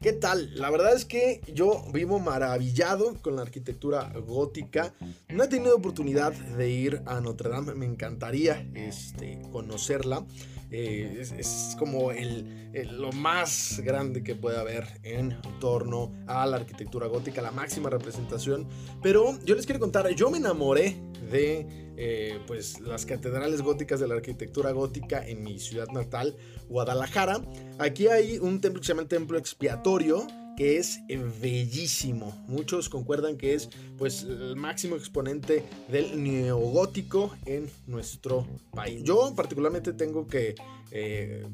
¿Qué 0.00 0.12
tal? 0.12 0.54
La 0.54 0.70
verdad 0.70 0.94
es 0.94 1.04
que 1.04 1.40
yo 1.52 1.82
vivo 1.92 2.20
maravillado 2.20 3.14
con 3.20 3.34
la 3.34 3.42
arquitectura 3.42 4.12
gótica. 4.24 4.94
No 5.28 5.42
he 5.42 5.48
tenido 5.48 5.74
oportunidad 5.74 6.32
de 6.32 6.70
ir 6.70 7.02
a 7.04 7.20
Notre 7.20 7.50
Dame, 7.50 7.74
me 7.74 7.84
encantaría 7.84 8.64
este, 8.74 9.40
conocerla. 9.50 10.24
Eh, 10.70 11.26
es, 11.36 11.74
como 11.80 12.12
el, 12.12 12.70
lo 12.92 13.10
más 13.10 13.80
grande 13.82 14.22
que 14.22 14.36
puede 14.36 14.58
haber 14.58 14.86
en 15.02 15.36
torno 15.58 16.12
a 16.28 16.46
la 16.46 16.58
arquitectura 16.58 17.08
gótica, 17.08 17.42
la 17.42 17.50
máxima 17.50 17.90
representación. 17.90 18.68
Pero 19.02 19.36
yo 19.44 19.56
les 19.56 19.66
quiero 19.66 19.80
contar, 19.80 20.08
yo 20.10 20.30
me 20.30 20.38
enamoré 20.38 20.96
de 21.28 21.87
eh, 22.00 22.38
pues, 22.46 22.80
las 22.80 23.04
catedrales 23.04 23.60
góticas 23.60 23.98
de 23.98 24.06
la 24.06 24.14
arquitectura 24.14 24.70
gótica 24.70 25.26
en 25.26 25.42
mi 25.42 25.58
ciudad 25.58 25.88
natal, 25.88 26.36
Guadalajara. 26.68 27.42
Aquí 27.80 28.06
hay 28.06 28.38
un 28.38 28.60
templo 28.60 28.80
que 28.80 28.86
se 28.86 28.92
llama 28.92 29.02
el 29.02 29.08
Templo 29.08 29.36
Expiatorio 29.36 30.24
que 30.56 30.76
es 30.76 31.00
bellísimo. 31.40 32.36
Muchos 32.48 32.88
concuerdan 32.88 33.36
que 33.36 33.54
es 33.54 33.68
pues 33.96 34.24
el 34.24 34.56
máximo 34.56 34.96
exponente 34.96 35.64
del 35.88 36.20
neogótico 36.22 37.32
en 37.46 37.70
nuestro 37.86 38.44
país. 38.72 39.04
Yo 39.04 39.34
particularmente 39.36 39.92
tengo 39.92 40.26
que 40.26 40.56
eh, 40.90 41.46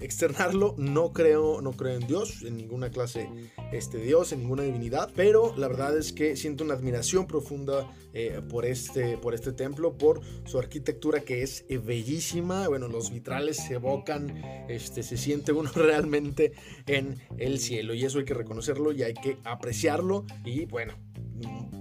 externarlo. 0.00 0.74
No 0.78 1.12
creo, 1.12 1.60
no 1.60 1.72
creo 1.72 1.96
en 1.96 2.06
Dios, 2.06 2.42
en 2.42 2.56
ninguna 2.56 2.90
clase 2.90 3.28
este, 3.72 3.98
Dios, 3.98 4.32
en 4.32 4.40
ninguna 4.40 4.62
divinidad. 4.62 5.10
Pero 5.14 5.54
la 5.56 5.68
verdad 5.68 5.96
es 5.96 6.12
que 6.12 6.36
siento 6.36 6.64
una 6.64 6.74
admiración 6.74 7.26
profunda 7.26 7.90
eh, 8.12 8.40
por, 8.48 8.64
este, 8.64 9.18
por 9.18 9.34
este 9.34 9.52
templo, 9.52 9.96
por 9.96 10.20
su 10.44 10.58
arquitectura 10.58 11.20
que 11.20 11.42
es 11.42 11.64
bellísima. 11.68 12.68
Bueno, 12.68 12.88
los 12.88 13.10
vitrales 13.10 13.56
se 13.56 13.74
evocan, 13.74 14.42
este, 14.68 15.02
se 15.02 15.16
siente 15.16 15.52
uno 15.52 15.70
realmente 15.74 16.52
en 16.86 17.16
el 17.38 17.58
cielo. 17.58 17.94
Y 17.94 18.04
eso 18.04 18.18
hay 18.18 18.24
que 18.24 18.34
reconocerlo 18.34 18.92
y 18.92 19.02
hay 19.02 19.14
que 19.14 19.38
apreciarlo. 19.44 20.24
Y 20.44 20.66
bueno, 20.66 20.94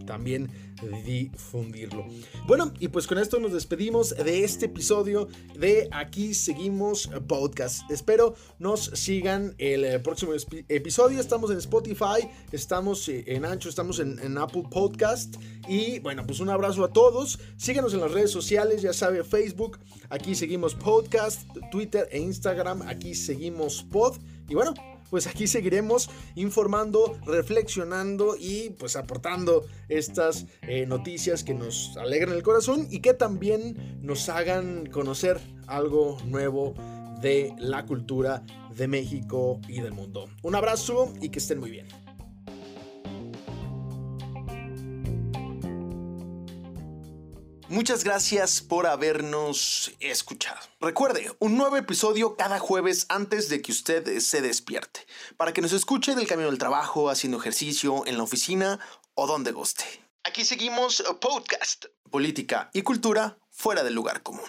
también 0.06 0.50
difundirlo. 1.06 2.06
Bueno, 2.48 2.72
y 2.80 2.88
pues 2.90 3.08
con 3.08 3.18
esto 3.18 3.40
nos 3.40 3.54
despedimos 3.54 4.16
de 4.16 4.44
este 4.44 4.66
episodio 4.66 5.28
de 5.58 5.90
Aquí 5.92 6.34
Seguimos 6.34 7.10
Podcast. 7.28 7.90
Espero 7.90 8.36
nos 8.60 8.86
sigan 8.94 9.56
el 9.58 9.84
eh, 9.84 10.00
próximo 10.00 10.34
episodio. 10.68 11.20
Estamos 11.20 11.52
en 11.52 11.58
Spotify, 11.58 12.30
estamos 12.52 13.08
eh, 13.10 13.24
en 13.28 13.46
Ancho, 13.46 13.70
estamos 13.70 14.00
en, 14.00 14.38
Apple 14.38 14.64
Podcast. 14.70 15.36
Y 15.68 16.00
bueno, 16.00 16.26
pues 16.26 16.40
un 16.40 16.50
abrazo 16.50 16.84
a 16.84 16.94
todos. 16.94 17.40
Síganos 17.58 17.94
en 17.94 18.02
las 18.02 18.12
redes 18.12 18.32
sociales, 18.32 18.82
ya 18.82 18.94
sabe, 18.94 19.24
Facebook, 19.24 19.80
Aquí 20.10 20.36
Seguimos 20.36 20.76
Podcast, 20.76 21.48
Twitter 21.72 22.08
e 22.12 22.20
Instagram, 22.20 22.84
Aquí 22.84 23.16
Seguimos 23.16 23.84
Pod. 23.84 24.18
Y 24.48 24.56
bueno, 24.56 24.74
pues 25.10 25.28
aquí 25.28 25.48
seguiremos 25.48 26.10
informando, 26.36 27.18
reflexionando 27.26 28.36
y 28.40 28.72
pues 28.72 28.96
aportando 28.96 29.66
estas 29.90 30.46
eh, 30.62 30.86
noticias 30.86 31.44
que 31.44 31.54
nos 31.54 31.96
alegran 31.98 32.36
el 32.36 32.44
corazón 32.44 32.88
y 32.90 33.00
que 33.00 33.14
también 33.14 34.00
nos 34.02 34.30
hagan 34.30 34.88
conocer 34.88 35.40
algo 35.68 36.18
nuevo 36.26 36.74
de 37.22 37.54
la 37.58 37.86
cultura 37.86 38.44
de 38.76 38.88
México 38.88 39.60
y 39.68 39.82
del 39.82 39.94
mundo. 39.94 40.30
Un 40.44 40.56
abrazo 40.56 41.14
y 41.22 41.30
que 41.30 41.40
estén 41.40 41.60
muy 41.60 41.72
bien. 41.72 42.07
Muchas 47.70 48.06
gracias 48.06 48.62
por 48.62 48.88
habernos 48.88 49.92
escuchado. 50.00 50.58
Recuerde, 50.80 51.36
un 51.40 51.58
nuevo 51.58 51.76
episodio 51.76 52.38
cada 52.38 52.60
jueves 52.60 53.06
antes 53.10 53.50
de 53.50 53.62
que 53.62 53.74
usted 53.74 54.20
se 54.20 54.42
despierte, 54.42 55.06
para 55.36 55.52
que 55.52 55.62
nos 55.62 55.74
escuche 55.74 56.16
del 56.16 56.28
camino 56.28 56.50
del 56.50 56.60
trabajo, 56.60 57.10
haciendo 57.10 57.40
ejercicio, 57.40 58.06
en 58.06 58.16
la 58.16 58.24
oficina 58.24 58.80
o 59.16 59.28
donde 59.28 59.52
guste. 59.52 59.84
Aquí 60.24 60.46
seguimos 60.46 61.04
podcast, 61.20 61.88
política 62.10 62.70
y 62.72 62.84
cultura 62.84 63.38
fuera 63.52 63.84
del 63.84 63.96
lugar 63.96 64.24
común. 64.24 64.48